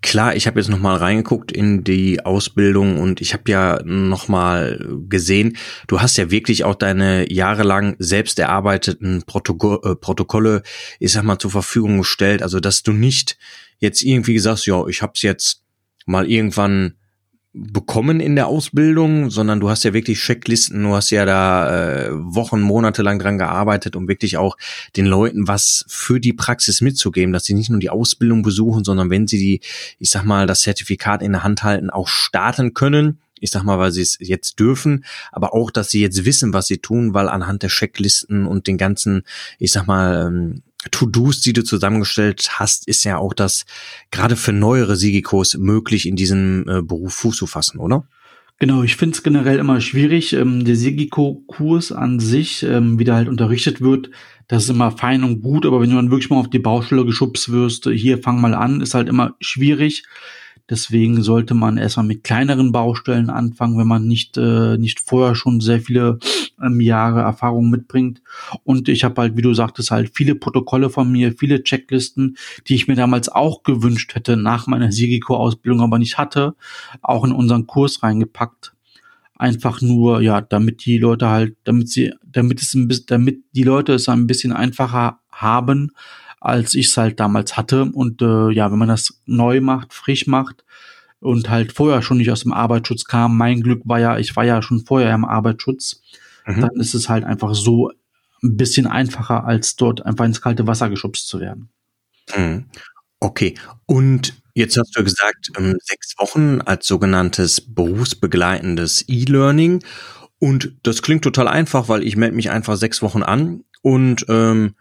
Klar, 0.00 0.36
ich 0.36 0.46
habe 0.46 0.60
jetzt 0.60 0.68
noch 0.68 0.78
mal 0.78 0.96
reingeguckt 0.96 1.50
in 1.50 1.82
die 1.82 2.24
Ausbildung 2.24 3.00
und 3.00 3.20
ich 3.20 3.32
habe 3.32 3.50
ja 3.50 3.80
noch 3.84 4.28
mal 4.28 4.78
gesehen, 5.08 5.56
du 5.88 6.00
hast 6.00 6.16
ja 6.16 6.30
wirklich 6.30 6.62
auch 6.62 6.76
deine 6.76 7.30
jahrelang 7.32 7.96
selbst 7.98 8.38
erarbeiteten 8.38 9.24
Protokoll, 9.26 9.80
äh, 9.82 9.96
Protokolle, 9.96 10.62
ich 11.00 11.12
sag 11.12 11.24
mal, 11.24 11.38
zur 11.38 11.50
Verfügung 11.50 11.98
gestellt. 11.98 12.42
Also, 12.42 12.60
dass 12.60 12.84
du 12.84 12.92
nicht 12.92 13.38
jetzt 13.80 14.02
irgendwie 14.02 14.34
gesagt, 14.34 14.66
ja, 14.66 14.86
ich 14.86 15.02
habe 15.02 15.12
es 15.16 15.22
jetzt 15.22 15.62
mal 16.06 16.30
irgendwann 16.30 16.94
bekommen 17.52 18.20
in 18.20 18.36
der 18.36 18.46
Ausbildung, 18.46 19.30
sondern 19.30 19.58
du 19.58 19.70
hast 19.70 19.82
ja 19.82 19.94
wirklich 19.94 20.20
Checklisten, 20.20 20.82
du 20.82 20.94
hast 20.94 21.10
ja 21.10 21.24
da 21.24 22.06
äh, 22.06 22.10
Wochen, 22.12 22.60
Monate 22.60 23.02
lang 23.02 23.18
dran 23.18 23.38
gearbeitet, 23.38 23.96
um 23.96 24.06
wirklich 24.06 24.36
auch 24.36 24.56
den 24.96 25.06
Leuten 25.06 25.48
was 25.48 25.84
für 25.88 26.20
die 26.20 26.34
Praxis 26.34 26.80
mitzugeben, 26.80 27.32
dass 27.32 27.44
sie 27.44 27.54
nicht 27.54 27.70
nur 27.70 27.80
die 27.80 27.90
Ausbildung 27.90 28.42
besuchen, 28.42 28.84
sondern 28.84 29.10
wenn 29.10 29.26
sie 29.26 29.38
die, 29.38 29.60
ich 29.98 30.10
sag 30.10 30.24
mal, 30.24 30.46
das 30.46 30.60
Zertifikat 30.60 31.22
in 31.22 31.32
der 31.32 31.42
Hand 31.42 31.62
halten, 31.62 31.90
auch 31.90 32.08
starten 32.08 32.74
können. 32.74 33.18
Ich 33.40 33.50
sag 33.52 33.62
mal, 33.62 33.78
weil 33.78 33.92
sie 33.92 34.02
es 34.02 34.18
jetzt 34.20 34.58
dürfen, 34.58 35.04
aber 35.30 35.54
auch, 35.54 35.70
dass 35.70 35.90
sie 35.90 36.00
jetzt 36.00 36.24
wissen, 36.24 36.52
was 36.52 36.66
sie 36.66 36.78
tun, 36.78 37.14
weil 37.14 37.28
anhand 37.28 37.62
der 37.62 37.70
Checklisten 37.70 38.46
und 38.46 38.66
den 38.66 38.78
ganzen, 38.78 39.22
ich 39.60 39.70
sag 39.70 39.86
mal, 39.86 40.26
ähm, 40.26 40.62
To-Dos, 40.90 41.40
die 41.40 41.52
du 41.52 41.64
zusammengestellt 41.64 42.50
hast, 42.52 42.86
ist 42.86 43.04
ja 43.04 43.18
auch 43.18 43.34
das 43.34 43.66
gerade 44.10 44.36
für 44.36 44.52
neuere 44.52 44.96
Sigikos 44.96 45.54
möglich, 45.54 46.06
in 46.06 46.16
diesem 46.16 46.68
äh, 46.68 46.82
Beruf 46.82 47.14
Fuß 47.14 47.36
zu 47.36 47.46
fassen, 47.46 47.78
oder? 47.78 48.04
Genau, 48.60 48.82
ich 48.82 48.96
finde 48.96 49.14
es 49.14 49.22
generell 49.22 49.58
immer 49.58 49.80
schwierig. 49.80 50.32
Ähm, 50.32 50.64
der 50.64 50.76
Sigiko-Kurs 50.76 51.92
an 51.92 52.18
sich, 52.18 52.64
ähm, 52.64 52.98
wie 52.98 53.04
der 53.04 53.14
halt 53.14 53.28
unterrichtet 53.28 53.80
wird, 53.80 54.10
das 54.48 54.64
ist 54.64 54.70
immer 54.70 54.90
fein 54.90 55.24
und 55.24 55.42
gut, 55.42 55.66
aber 55.66 55.80
wenn 55.80 55.90
du 55.90 55.96
dann 55.96 56.10
wirklich 56.10 56.30
mal 56.30 56.38
auf 56.38 56.50
die 56.50 56.58
Baustelle 56.58 57.04
geschubst 57.04 57.52
wirst, 57.52 57.84
hier 57.86 58.18
fang 58.22 58.40
mal 58.40 58.54
an, 58.54 58.80
ist 58.80 58.94
halt 58.94 59.08
immer 59.08 59.36
schwierig. 59.40 60.04
Deswegen 60.70 61.22
sollte 61.22 61.54
man 61.54 61.78
erstmal 61.78 62.06
mit 62.06 62.24
kleineren 62.24 62.72
Baustellen 62.72 63.30
anfangen, 63.30 63.78
wenn 63.78 63.86
man 63.86 64.06
nicht, 64.06 64.36
äh, 64.36 64.76
nicht 64.76 65.00
vorher 65.00 65.34
schon 65.34 65.60
sehr 65.60 65.80
viele 65.80 66.18
ähm, 66.62 66.80
Jahre 66.80 67.20
Erfahrung 67.20 67.70
mitbringt. 67.70 68.20
Und 68.64 68.88
ich 68.88 69.02
habe 69.02 69.20
halt, 69.20 69.36
wie 69.36 69.42
du 69.42 69.54
sagtest, 69.54 69.90
halt 69.90 70.10
viele 70.14 70.34
Protokolle 70.34 70.90
von 70.90 71.10
mir, 71.10 71.32
viele 71.32 71.62
Checklisten, 71.62 72.36
die 72.66 72.74
ich 72.74 72.86
mir 72.86 72.96
damals 72.96 73.30
auch 73.30 73.62
gewünscht 73.62 74.14
hätte 74.14 74.36
nach 74.36 74.66
meiner 74.66 74.92
Sigiko-Ausbildung, 74.92 75.80
aber 75.80 75.98
nicht 75.98 76.18
hatte, 76.18 76.54
auch 77.00 77.24
in 77.24 77.32
unseren 77.32 77.66
Kurs 77.66 78.02
reingepackt. 78.02 78.74
Einfach 79.36 79.80
nur, 79.80 80.20
ja, 80.20 80.40
damit 80.40 80.84
die 80.84 80.98
Leute 80.98 81.28
halt, 81.28 81.56
damit 81.64 81.88
sie, 81.88 82.12
damit 82.26 82.60
es 82.60 82.74
ein 82.74 82.88
bisschen, 82.88 83.06
damit 83.06 83.38
die 83.52 83.62
Leute 83.62 83.94
es 83.94 84.08
ein 84.08 84.26
bisschen 84.26 84.52
einfacher 84.52 85.20
haben, 85.30 85.92
als 86.40 86.74
ich 86.74 86.86
es 86.86 86.96
halt 86.96 87.20
damals 87.20 87.56
hatte. 87.56 87.84
Und 87.84 88.22
äh, 88.22 88.50
ja, 88.50 88.70
wenn 88.70 88.78
man 88.78 88.88
das 88.88 89.20
neu 89.26 89.60
macht, 89.60 89.92
frisch 89.92 90.26
macht 90.26 90.64
und 91.20 91.50
halt 91.50 91.72
vorher 91.72 92.02
schon 92.02 92.18
nicht 92.18 92.30
aus 92.30 92.42
dem 92.42 92.52
Arbeitsschutz 92.52 93.04
kam, 93.04 93.36
mein 93.36 93.62
Glück 93.62 93.82
war 93.84 93.98
ja, 93.98 94.18
ich 94.18 94.36
war 94.36 94.44
ja 94.44 94.62
schon 94.62 94.84
vorher 94.84 95.14
im 95.14 95.24
Arbeitsschutz, 95.24 96.02
mhm. 96.46 96.60
dann 96.60 96.76
ist 96.76 96.94
es 96.94 97.08
halt 97.08 97.24
einfach 97.24 97.54
so 97.54 97.90
ein 98.42 98.56
bisschen 98.56 98.86
einfacher, 98.86 99.44
als 99.44 99.76
dort 99.76 100.04
einfach 100.06 100.24
ins 100.24 100.40
kalte 100.40 100.66
Wasser 100.66 100.90
geschubst 100.90 101.26
zu 101.28 101.40
werden. 101.40 101.70
Mhm. 102.36 102.66
Okay, 103.20 103.54
und 103.86 104.34
jetzt 104.54 104.76
hast 104.76 104.96
du 104.96 105.02
gesagt, 105.02 105.50
ähm, 105.56 105.76
sechs 105.82 106.14
Wochen 106.18 106.60
als 106.60 106.86
sogenanntes 106.86 107.60
berufsbegleitendes 107.60 109.04
E-Learning. 109.08 109.82
Und 110.38 110.72
das 110.84 111.02
klingt 111.02 111.24
total 111.24 111.48
einfach, 111.48 111.88
weil 111.88 112.04
ich 112.04 112.16
melde 112.16 112.36
mich 112.36 112.50
einfach 112.50 112.76
sechs 112.76 113.02
Wochen 113.02 113.24
an 113.24 113.64
und 113.82 114.24
ähm, 114.28 114.74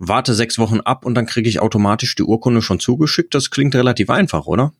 warte 0.00 0.34
sechs 0.34 0.58
Wochen 0.58 0.80
ab 0.80 1.04
und 1.04 1.14
dann 1.14 1.26
kriege 1.26 1.48
ich 1.48 1.60
automatisch 1.60 2.16
die 2.16 2.24
Urkunde 2.24 2.62
schon 2.62 2.80
zugeschickt. 2.80 3.34
Das 3.34 3.50
klingt 3.50 3.74
relativ 3.76 4.10
einfach, 4.10 4.46
oder? 4.46 4.72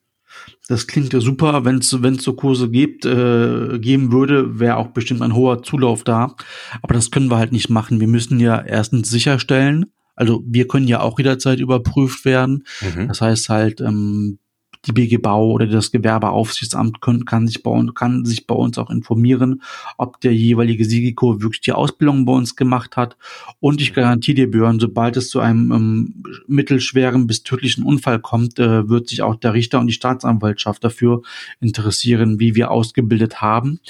Das 0.67 0.87
klingt 0.87 1.13
ja 1.13 1.21
super. 1.21 1.65
Wenn 1.65 1.79
es 1.79 2.03
wenn 2.03 2.15
es 2.15 2.25
so 2.25 2.33
Kurse 2.33 2.71
gibt, 2.71 3.05
äh, 3.05 3.79
geben 3.79 4.13
würde, 4.13 4.59
wäre 4.59 4.77
auch 4.77 4.89
bestimmt 4.89 5.23
ein 5.23 5.35
hoher 5.35 5.63
Zulauf 5.63 6.05
da. 6.05 6.35
Aber 6.83 6.95
das 6.95 7.11
können 7.11 7.31
wir 7.31 7.37
halt 7.37 7.53
nicht 7.53 7.69
machen. 7.69 8.01
Wir 8.01 8.09
müssen 8.09 8.41
ja 8.41 8.61
erstens 8.61 9.11
sicherstellen, 9.11 9.87
also 10.17 10.43
wir 10.47 10.67
können 10.67 10.89
ja 10.89 11.01
auch 11.01 11.19
jederzeit 11.19 11.61
überprüft 11.61 12.25
werden. 12.25 12.65
Mhm. 12.81 13.09
Das 13.09 13.21
heißt 13.21 13.49
halt, 13.49 13.81
ähm, 13.81 14.39
die 14.87 14.93
BG 14.93 15.19
Bau 15.19 15.51
oder 15.51 15.67
das 15.67 15.91
Gewerbeaufsichtsamt 15.91 17.01
können, 17.01 17.25
kann, 17.25 17.47
sich 17.47 17.63
bei 17.63 17.71
uns, 17.71 17.95
kann 17.95 18.25
sich 18.25 18.47
bei 18.47 18.55
uns 18.55 18.79
auch 18.79 18.91
informieren, 18.91 19.63
ob 19.99 20.21
der 20.21 20.35
jeweilige 20.35 20.85
Sigiko 20.85 21.43
wirklich 21.43 21.61
die 21.61 21.73
Ausbildung 21.73 22.25
bei 22.25 22.33
uns 22.33 22.57
gemacht 22.57 22.97
hat. 22.97 23.17
Und 23.61 23.81
ich 23.81 23.93
garantiere 23.93 24.37
dir, 24.37 24.51
Björn, 24.51 24.81
sobald 24.81 25.17
es 25.17 25.29
zu 25.29 25.41
einem 25.41 25.73
ähm, 25.73 26.23
mittelschweren 26.47 27.27
bis 27.27 27.43
tödlichen 27.43 27.85
Unfall 27.85 28.21
kommt, 28.21 28.59
äh, 28.59 28.89
wird 28.89 29.09
sich 29.09 29.23
auch 29.23 29.37
der 29.37 29.55
Richter 29.55 29.81
und 29.81 29.87
die 29.87 29.93
Staatsanwaltschaft 29.93 30.83
dafür 30.83 31.23
interessieren, 31.61 32.41
wie 32.41 32.55
wir 32.55 32.71
ausgebildet 32.71 33.41
haben. 33.41 33.81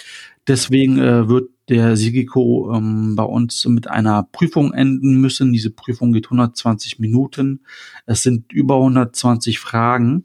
Deswegen 0.48 0.98
äh, 0.98 1.28
wird 1.28 1.50
der 1.68 1.96
Sigiko 1.96 2.72
ähm, 2.74 3.14
bei 3.14 3.22
uns 3.22 3.64
mit 3.66 3.88
einer 3.88 4.24
Prüfung 4.24 4.72
enden 4.72 5.20
müssen. 5.20 5.52
Diese 5.52 5.70
Prüfung 5.70 6.12
geht 6.12 6.26
120 6.26 6.98
Minuten. 6.98 7.60
Es 8.06 8.22
sind 8.22 8.52
über 8.52 8.74
120 8.76 9.60
Fragen. 9.60 10.24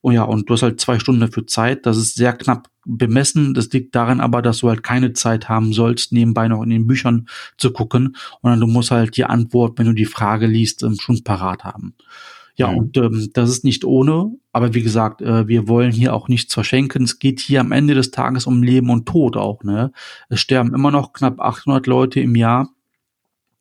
Oh 0.00 0.10
ja, 0.10 0.22
und 0.22 0.48
du 0.48 0.54
hast 0.54 0.62
halt 0.62 0.80
zwei 0.80 0.98
Stunden 0.98 1.20
dafür 1.20 1.46
Zeit. 1.46 1.84
Das 1.84 1.96
ist 1.96 2.14
sehr 2.14 2.32
knapp 2.32 2.68
bemessen. 2.84 3.52
Das 3.54 3.68
liegt 3.70 3.94
daran 3.94 4.20
aber, 4.20 4.42
dass 4.42 4.58
du 4.58 4.68
halt 4.68 4.82
keine 4.82 5.12
Zeit 5.12 5.48
haben 5.48 5.72
sollst, 5.72 6.12
nebenbei 6.12 6.46
noch 6.48 6.62
in 6.62 6.70
den 6.70 6.86
Büchern 6.86 7.28
zu 7.56 7.72
gucken. 7.72 8.16
Und 8.40 8.50
dann 8.50 8.60
du 8.60 8.66
musst 8.66 8.90
halt 8.90 9.16
die 9.16 9.24
Antwort, 9.24 9.78
wenn 9.78 9.86
du 9.86 9.92
die 9.92 10.04
Frage 10.04 10.46
liest, 10.46 10.82
ähm, 10.84 10.96
schon 11.00 11.22
parat 11.24 11.64
haben. 11.64 11.94
Ja, 12.58 12.72
mhm. 12.72 12.78
und 12.78 12.96
ähm, 12.96 13.30
das 13.34 13.50
ist 13.50 13.64
nicht 13.64 13.84
ohne, 13.84 14.32
aber 14.52 14.74
wie 14.74 14.82
gesagt, 14.82 15.22
äh, 15.22 15.46
wir 15.46 15.68
wollen 15.68 15.92
hier 15.92 16.12
auch 16.12 16.28
nichts 16.28 16.52
verschenken. 16.52 17.04
Es 17.04 17.20
geht 17.20 17.40
hier 17.40 17.60
am 17.60 17.72
Ende 17.72 17.94
des 17.94 18.10
Tages 18.10 18.46
um 18.46 18.62
Leben 18.62 18.90
und 18.90 19.06
Tod 19.06 19.36
auch. 19.36 19.62
Ne? 19.62 19.92
Es 20.28 20.40
sterben 20.40 20.74
immer 20.74 20.90
noch 20.90 21.12
knapp 21.12 21.40
800 21.40 21.86
Leute 21.86 22.20
im 22.20 22.34
Jahr 22.34 22.68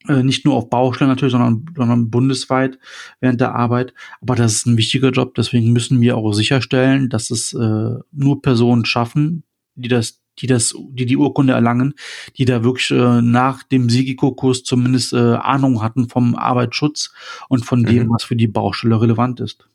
äh, 0.07 0.23
nicht 0.23 0.45
nur 0.45 0.55
auf 0.55 0.69
Baustellen 0.69 1.09
natürlich, 1.09 1.31
sondern, 1.31 1.65
sondern 1.75 2.09
bundesweit 2.09 2.77
während 3.19 3.41
der 3.41 3.55
Arbeit. 3.55 3.93
Aber 4.21 4.35
das 4.35 4.53
ist 4.53 4.65
ein 4.65 4.77
wichtiger 4.77 5.09
Job, 5.09 5.35
deswegen 5.35 5.73
müssen 5.73 6.01
wir 6.01 6.17
auch 6.17 6.33
sicherstellen, 6.33 7.09
dass 7.09 7.29
es 7.31 7.53
äh, 7.53 7.95
nur 8.11 8.41
Personen 8.41 8.85
schaffen, 8.85 9.43
die 9.75 9.89
das, 9.89 10.21
die 10.39 10.47
das, 10.47 10.75
die 10.91 11.05
die 11.05 11.17
Urkunde 11.17 11.53
erlangen, 11.53 11.93
die 12.37 12.45
da 12.45 12.63
wirklich 12.63 12.91
äh, 12.91 13.21
nach 13.21 13.63
dem 13.63 13.89
Sigiko-Kurs 13.89 14.63
zumindest 14.63 15.13
äh, 15.13 15.17
Ahnung 15.17 15.81
hatten 15.81 16.09
vom 16.09 16.35
Arbeitsschutz 16.35 17.11
und 17.49 17.65
von 17.65 17.83
dem, 17.83 18.07
mhm. 18.07 18.09
was 18.11 18.23
für 18.23 18.35
die 18.35 18.47
Baustelle 18.47 19.01
relevant 19.01 19.39
ist. 19.39 19.67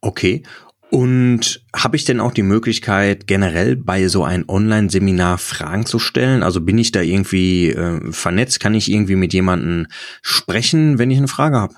Okay. 0.00 0.42
Und 0.90 1.64
habe 1.74 1.96
ich 1.96 2.04
denn 2.04 2.20
auch 2.20 2.32
die 2.32 2.42
Möglichkeit, 2.42 3.26
generell 3.26 3.76
bei 3.76 4.06
so 4.08 4.24
einem 4.24 4.44
Online-Seminar 4.48 5.38
Fragen 5.38 5.84
zu 5.84 5.98
stellen? 5.98 6.42
Also 6.42 6.60
bin 6.60 6.78
ich 6.78 6.92
da 6.92 7.00
irgendwie 7.00 7.70
äh, 7.70 8.12
vernetzt? 8.12 8.60
Kann 8.60 8.74
ich 8.74 8.90
irgendwie 8.90 9.16
mit 9.16 9.32
jemandem 9.32 9.88
sprechen, 10.22 10.98
wenn 10.98 11.10
ich 11.10 11.18
eine 11.18 11.28
Frage 11.28 11.58
habe? 11.58 11.74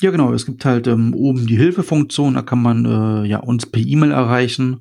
Ja, 0.00 0.10
genau. 0.10 0.32
Es 0.32 0.46
gibt 0.46 0.64
halt 0.64 0.86
ähm, 0.86 1.14
oben 1.14 1.46
die 1.46 1.56
Hilfefunktion, 1.56 2.34
da 2.34 2.42
kann 2.42 2.60
man 2.60 2.84
äh, 2.84 3.28
ja 3.28 3.38
uns 3.38 3.66
per 3.66 3.80
E-Mail 3.80 4.10
erreichen 4.10 4.80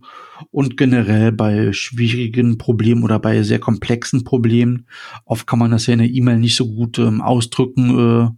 und 0.49 0.77
generell 0.77 1.31
bei 1.31 1.73
schwierigen 1.73 2.57
Problemen 2.57 3.03
oder 3.03 3.19
bei 3.19 3.43
sehr 3.43 3.59
komplexen 3.59 4.23
Problemen. 4.23 4.87
Oft 5.25 5.45
kann 5.45 5.59
man 5.59 5.71
das 5.71 5.87
ja 5.87 5.93
in 5.93 5.99
der 5.99 6.09
E-Mail 6.09 6.37
nicht 6.37 6.55
so 6.55 6.67
gut 6.67 6.97
ähm, 6.99 7.21
ausdrücken. 7.21 7.89
Äh, 7.91 8.29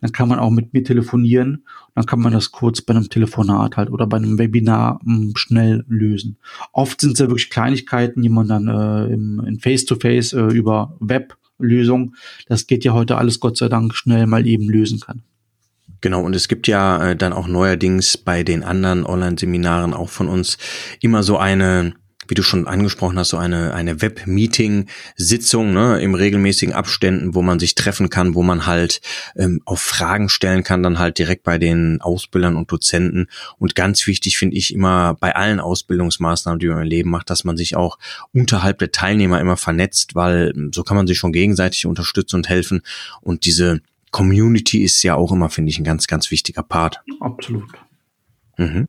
dann 0.00 0.12
kann 0.12 0.28
man 0.28 0.38
auch 0.38 0.50
mit 0.50 0.72
mir 0.72 0.84
telefonieren. 0.84 1.64
Dann 1.94 2.06
kann 2.06 2.20
man 2.20 2.32
das 2.32 2.52
kurz 2.52 2.80
bei 2.80 2.94
einem 2.94 3.08
Telefonat 3.08 3.76
halt 3.76 3.90
oder 3.90 4.06
bei 4.06 4.18
einem 4.18 4.38
Webinar 4.38 5.00
ähm, 5.06 5.32
schnell 5.36 5.84
lösen. 5.88 6.38
Oft 6.72 7.00
sind 7.00 7.14
es 7.14 7.18
ja 7.18 7.26
wirklich 7.26 7.50
Kleinigkeiten, 7.50 8.22
die 8.22 8.28
man 8.28 8.48
dann 8.48 8.68
äh, 8.68 9.12
im, 9.12 9.40
in 9.44 9.58
Face-to-Face 9.58 10.34
-face, 10.34 10.50
äh, 10.50 10.54
über 10.54 10.96
Weblösung, 11.00 12.14
das 12.46 12.66
geht 12.66 12.84
ja 12.84 12.92
heute 12.92 13.16
alles 13.16 13.40
Gott 13.40 13.56
sei 13.56 13.68
Dank 13.68 13.94
schnell 13.94 14.26
mal 14.26 14.46
eben 14.46 14.68
lösen 14.68 15.00
kann. 15.00 15.22
Genau, 16.00 16.22
und 16.22 16.34
es 16.36 16.48
gibt 16.48 16.68
ja 16.68 17.10
äh, 17.10 17.16
dann 17.16 17.32
auch 17.32 17.48
neuerdings 17.48 18.16
bei 18.16 18.42
den 18.42 18.62
anderen 18.62 19.04
Online-Seminaren 19.04 19.94
auch 19.94 20.10
von 20.10 20.28
uns 20.28 20.58
immer 21.00 21.24
so 21.24 21.38
eine, 21.38 21.94
wie 22.28 22.34
du 22.34 22.42
schon 22.42 22.68
angesprochen 22.68 23.18
hast, 23.18 23.30
so 23.30 23.36
eine, 23.36 23.74
eine 23.74 24.00
Web-Meeting-Sitzung 24.00 25.72
ne, 25.72 26.00
im 26.00 26.14
regelmäßigen 26.14 26.72
Abständen, 26.72 27.34
wo 27.34 27.42
man 27.42 27.58
sich 27.58 27.74
treffen 27.74 28.10
kann, 28.10 28.36
wo 28.36 28.44
man 28.44 28.66
halt 28.66 29.00
ähm, 29.34 29.60
auch 29.64 29.78
Fragen 29.78 30.28
stellen 30.28 30.62
kann, 30.62 30.84
dann 30.84 31.00
halt 31.00 31.18
direkt 31.18 31.42
bei 31.42 31.58
den 31.58 32.00
Ausbildern 32.00 32.54
und 32.54 32.70
Dozenten. 32.70 33.26
Und 33.58 33.74
ganz 33.74 34.06
wichtig 34.06 34.38
finde 34.38 34.56
ich 34.56 34.72
immer 34.72 35.14
bei 35.14 35.34
allen 35.34 35.58
Ausbildungsmaßnahmen, 35.58 36.60
die 36.60 36.68
man 36.68 36.82
im 36.82 36.88
Leben 36.88 37.10
macht, 37.10 37.28
dass 37.30 37.42
man 37.42 37.56
sich 37.56 37.74
auch 37.74 37.98
unterhalb 38.32 38.78
der 38.78 38.92
Teilnehmer 38.92 39.40
immer 39.40 39.56
vernetzt, 39.56 40.14
weil 40.14 40.52
so 40.72 40.84
kann 40.84 40.96
man 40.96 41.08
sich 41.08 41.18
schon 41.18 41.32
gegenseitig 41.32 41.86
unterstützen 41.86 42.36
und 42.36 42.48
helfen. 42.48 42.82
Und 43.20 43.46
diese 43.46 43.80
Community 44.10 44.82
ist 44.82 45.02
ja 45.02 45.14
auch 45.14 45.32
immer, 45.32 45.50
finde 45.50 45.70
ich, 45.70 45.78
ein 45.78 45.84
ganz, 45.84 46.06
ganz 46.06 46.30
wichtiger 46.30 46.62
Part. 46.62 47.00
Absolut. 47.20 47.70
Mhm. 48.56 48.86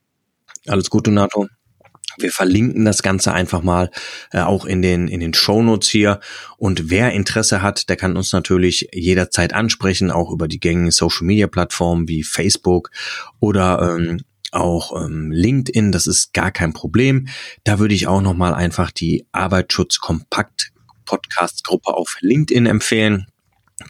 Alles 0.67 0.91
Gute, 0.91 1.13
NATO. 1.13 1.47
Wir 2.19 2.31
verlinken 2.31 2.85
das 2.85 3.03
Ganze 3.03 3.33
einfach 3.33 3.63
mal 3.63 3.91
äh, 4.33 4.41
auch 4.41 4.65
in 4.65 4.83
den 4.83 5.09
in 5.09 5.21
den 5.21 5.35
Shownotes 5.35 5.89
hier. 5.89 6.21
Und 6.57 6.91
wer 6.91 7.13
Interesse 7.13 7.63
hat, 7.63 7.89
der 7.89 7.97
kann 7.97 8.17
uns 8.17 8.33
natürlich 8.33 8.89
jederzeit 8.93 9.53
ansprechen, 9.53 10.11
auch 10.11 10.31
über 10.31 10.47
die 10.47 10.61
gängigen 10.61 10.91
Social 10.91 11.27
Media 11.27 11.47
Plattformen 11.47 12.09
wie 12.09 12.23
Facebook 12.23 12.91
oder 13.41 13.97
ähm, 13.97 14.21
auch 14.55 15.05
ähm, 15.05 15.31
LinkedIn. 15.31 15.93
Das 15.93 16.07
ist 16.07 16.33
gar 16.33 16.51
kein 16.51 16.73
Problem. 16.73 17.29
Da 17.65 17.79
würde 17.79 17.95
ich 17.95 18.07
auch 18.07 18.21
noch 18.21 18.35
mal 18.35 18.55
einfach 18.55 18.91
die 18.91 19.27
Arbeitsschutz 19.33 19.99
Kompakt 19.99 20.73
Podcast 21.05 21.65
Gruppe 21.65 21.95
auf 21.95 22.17
LinkedIn 22.21 22.67
empfehlen. 22.67 23.27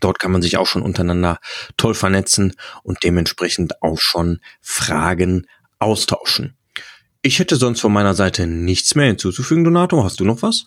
Dort 0.00 0.18
kann 0.18 0.33
man 0.33 0.42
sich 0.42 0.57
auch 0.57 0.66
schon 0.66 0.83
untereinander 0.83 1.38
toll 1.77 1.94
vernetzen 1.94 2.55
und 2.83 3.05
dementsprechend 3.05 3.83
auch 3.83 3.98
schon 4.00 4.40
Fragen 4.61 5.46
austauschen. 5.79 6.57
Ich 7.22 7.38
hätte 7.38 7.57
sonst 7.57 7.81
von 7.81 7.92
meiner 7.92 8.14
Seite 8.14 8.46
nichts 8.46 8.94
mehr 8.94 9.07
hinzuzufügen, 9.07 9.64
Donato. 9.64 10.03
Hast 10.03 10.20
du 10.20 10.24
noch 10.24 10.42
was? 10.42 10.66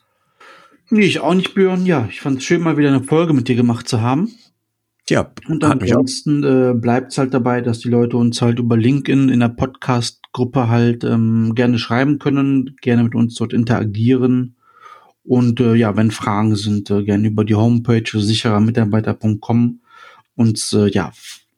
Nee, 0.89 1.05
ich 1.05 1.19
auch 1.19 1.33
nicht, 1.33 1.53
Björn. 1.53 1.85
Ja, 1.85 2.07
ich 2.09 2.21
fand 2.21 2.39
es 2.39 2.45
schön, 2.45 2.61
mal 2.61 2.77
wieder 2.77 2.89
eine 2.89 3.03
Folge 3.03 3.33
mit 3.33 3.47
dir 3.47 3.55
gemacht 3.55 3.87
zu 3.87 4.01
haben. 4.01 4.31
Ja, 5.09 5.31
und 5.47 5.63
ansonsten 5.63 6.43
äh, 6.43 6.73
bleibt 6.73 7.13
es 7.13 7.17
halt 7.17 7.33
dabei, 7.33 7.61
dass 7.61 7.79
die 7.79 7.89
Leute 7.89 8.17
uns 8.17 8.41
halt 8.41 8.59
über 8.59 8.75
LinkedIn 8.75 9.29
in 9.29 9.39
der 9.39 9.49
Podcast-Gruppe 9.49 10.67
halt 10.67 11.05
ähm, 11.05 11.55
gerne 11.55 11.79
schreiben 11.79 12.19
können, 12.19 12.75
gerne 12.81 13.03
mit 13.03 13.15
uns 13.15 13.35
dort 13.35 13.53
interagieren. 13.53 14.57
Und 15.23 15.61
äh, 15.61 15.75
ja, 15.75 15.95
wenn 15.95 16.11
Fragen 16.11 16.55
sind, 16.55 16.89
äh, 16.89 17.03
gerne 17.03 17.27
über 17.27 17.45
die 17.45 17.55
Homepage 17.55 18.03
sicherermitarbeiter.com 18.13 19.79
uns 20.35 20.73
äh, 20.73 20.89
ja, 20.89 21.11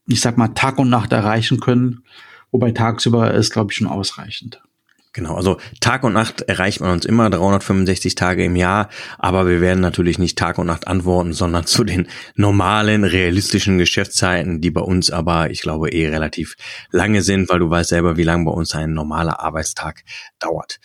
ich 0.07 0.21
sag 0.21 0.37
mal, 0.37 0.49
Tag 0.49 0.77
und 0.77 0.89
Nacht 0.89 1.11
erreichen 1.11 1.59
können. 1.59 2.03
Wobei 2.51 2.71
tagsüber 2.71 3.33
ist, 3.33 3.51
glaube 3.51 3.71
ich, 3.71 3.77
schon 3.77 3.87
ausreichend. 3.87 4.61
Genau, 5.11 5.35
also 5.35 5.57
Tag 5.79 6.03
und 6.03 6.13
Nacht 6.13 6.41
erreicht 6.41 6.81
man 6.81 6.91
uns 6.91 7.03
immer 7.03 7.31
365 7.31 8.13
Tage 8.13 8.45
im 8.45 8.55
Jahr, 8.55 8.89
aber 9.17 9.47
wir 9.47 9.59
werden 9.59 9.79
natürlich 9.79 10.19
nicht 10.19 10.37
Tag 10.37 10.59
und 10.59 10.67
Nacht 10.67 10.87
antworten, 10.87 11.33
sondern 11.33 11.65
zu 11.65 11.83
den 11.83 12.07
normalen, 12.35 13.03
realistischen 13.03 13.79
Geschäftszeiten, 13.79 14.61
die 14.61 14.69
bei 14.69 14.81
uns 14.81 15.09
aber, 15.09 15.49
ich 15.49 15.61
glaube, 15.61 15.89
eh 15.89 16.09
relativ 16.09 16.55
lange 16.91 17.23
sind, 17.23 17.49
weil 17.49 17.57
du 17.57 17.69
weißt 17.71 17.89
selber, 17.89 18.17
wie 18.17 18.23
lange 18.23 18.45
bei 18.45 18.51
uns 18.51 18.75
ein 18.75 18.93
normaler 18.93 19.39
Arbeitstag 19.39 20.03
dauert. 20.37 20.79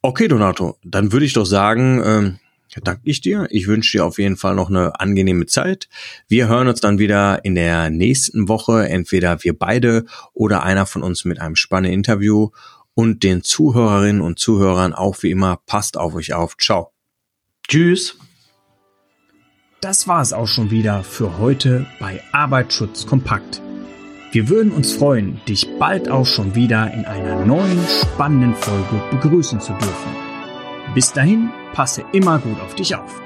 Okay, 0.00 0.26
Donato, 0.26 0.78
dann 0.82 1.12
würde 1.12 1.26
ich 1.26 1.34
doch 1.34 1.44
sagen, 1.44 2.02
ähm, 2.02 2.38
danke 2.82 3.02
ich 3.04 3.20
dir. 3.20 3.46
Ich 3.50 3.66
wünsche 3.66 3.98
dir 3.98 4.04
auf 4.04 4.18
jeden 4.18 4.36
Fall 4.36 4.54
noch 4.54 4.70
eine 4.70 4.98
angenehme 5.00 5.46
Zeit. 5.46 5.88
Wir 6.28 6.48
hören 6.48 6.68
uns 6.68 6.80
dann 6.80 6.98
wieder 6.98 7.44
in 7.44 7.54
der 7.54 7.90
nächsten 7.90 8.48
Woche, 8.48 8.88
entweder 8.88 9.42
wir 9.44 9.58
beide 9.58 10.04
oder 10.32 10.62
einer 10.62 10.86
von 10.86 11.02
uns 11.02 11.24
mit 11.24 11.40
einem 11.40 11.56
spannenden 11.56 11.94
Interview 11.94 12.50
und 12.96 13.22
den 13.22 13.42
Zuhörerinnen 13.42 14.22
und 14.22 14.38
Zuhörern 14.38 14.94
auch 14.94 15.22
wie 15.22 15.30
immer, 15.30 15.60
passt 15.66 15.98
auf 15.98 16.14
euch 16.14 16.32
auf. 16.32 16.56
Ciao. 16.56 16.92
Tschüss. 17.68 18.18
Das 19.82 20.08
war 20.08 20.22
es 20.22 20.32
auch 20.32 20.46
schon 20.46 20.70
wieder 20.70 21.04
für 21.04 21.38
heute 21.38 21.86
bei 22.00 22.22
Arbeitsschutz 22.32 23.06
kompakt. 23.06 23.60
Wir 24.32 24.48
würden 24.48 24.72
uns 24.72 24.94
freuen, 24.94 25.40
dich 25.46 25.68
bald 25.78 26.08
auch 26.08 26.26
schon 26.26 26.54
wieder 26.54 26.92
in 26.92 27.04
einer 27.04 27.44
neuen 27.44 27.78
spannenden 27.86 28.54
Folge 28.54 29.02
begrüßen 29.10 29.60
zu 29.60 29.72
dürfen. 29.74 30.16
Bis 30.94 31.12
dahin, 31.12 31.50
passe 31.74 32.02
immer 32.12 32.38
gut 32.38 32.58
auf 32.60 32.74
dich 32.74 32.96
auf. 32.96 33.25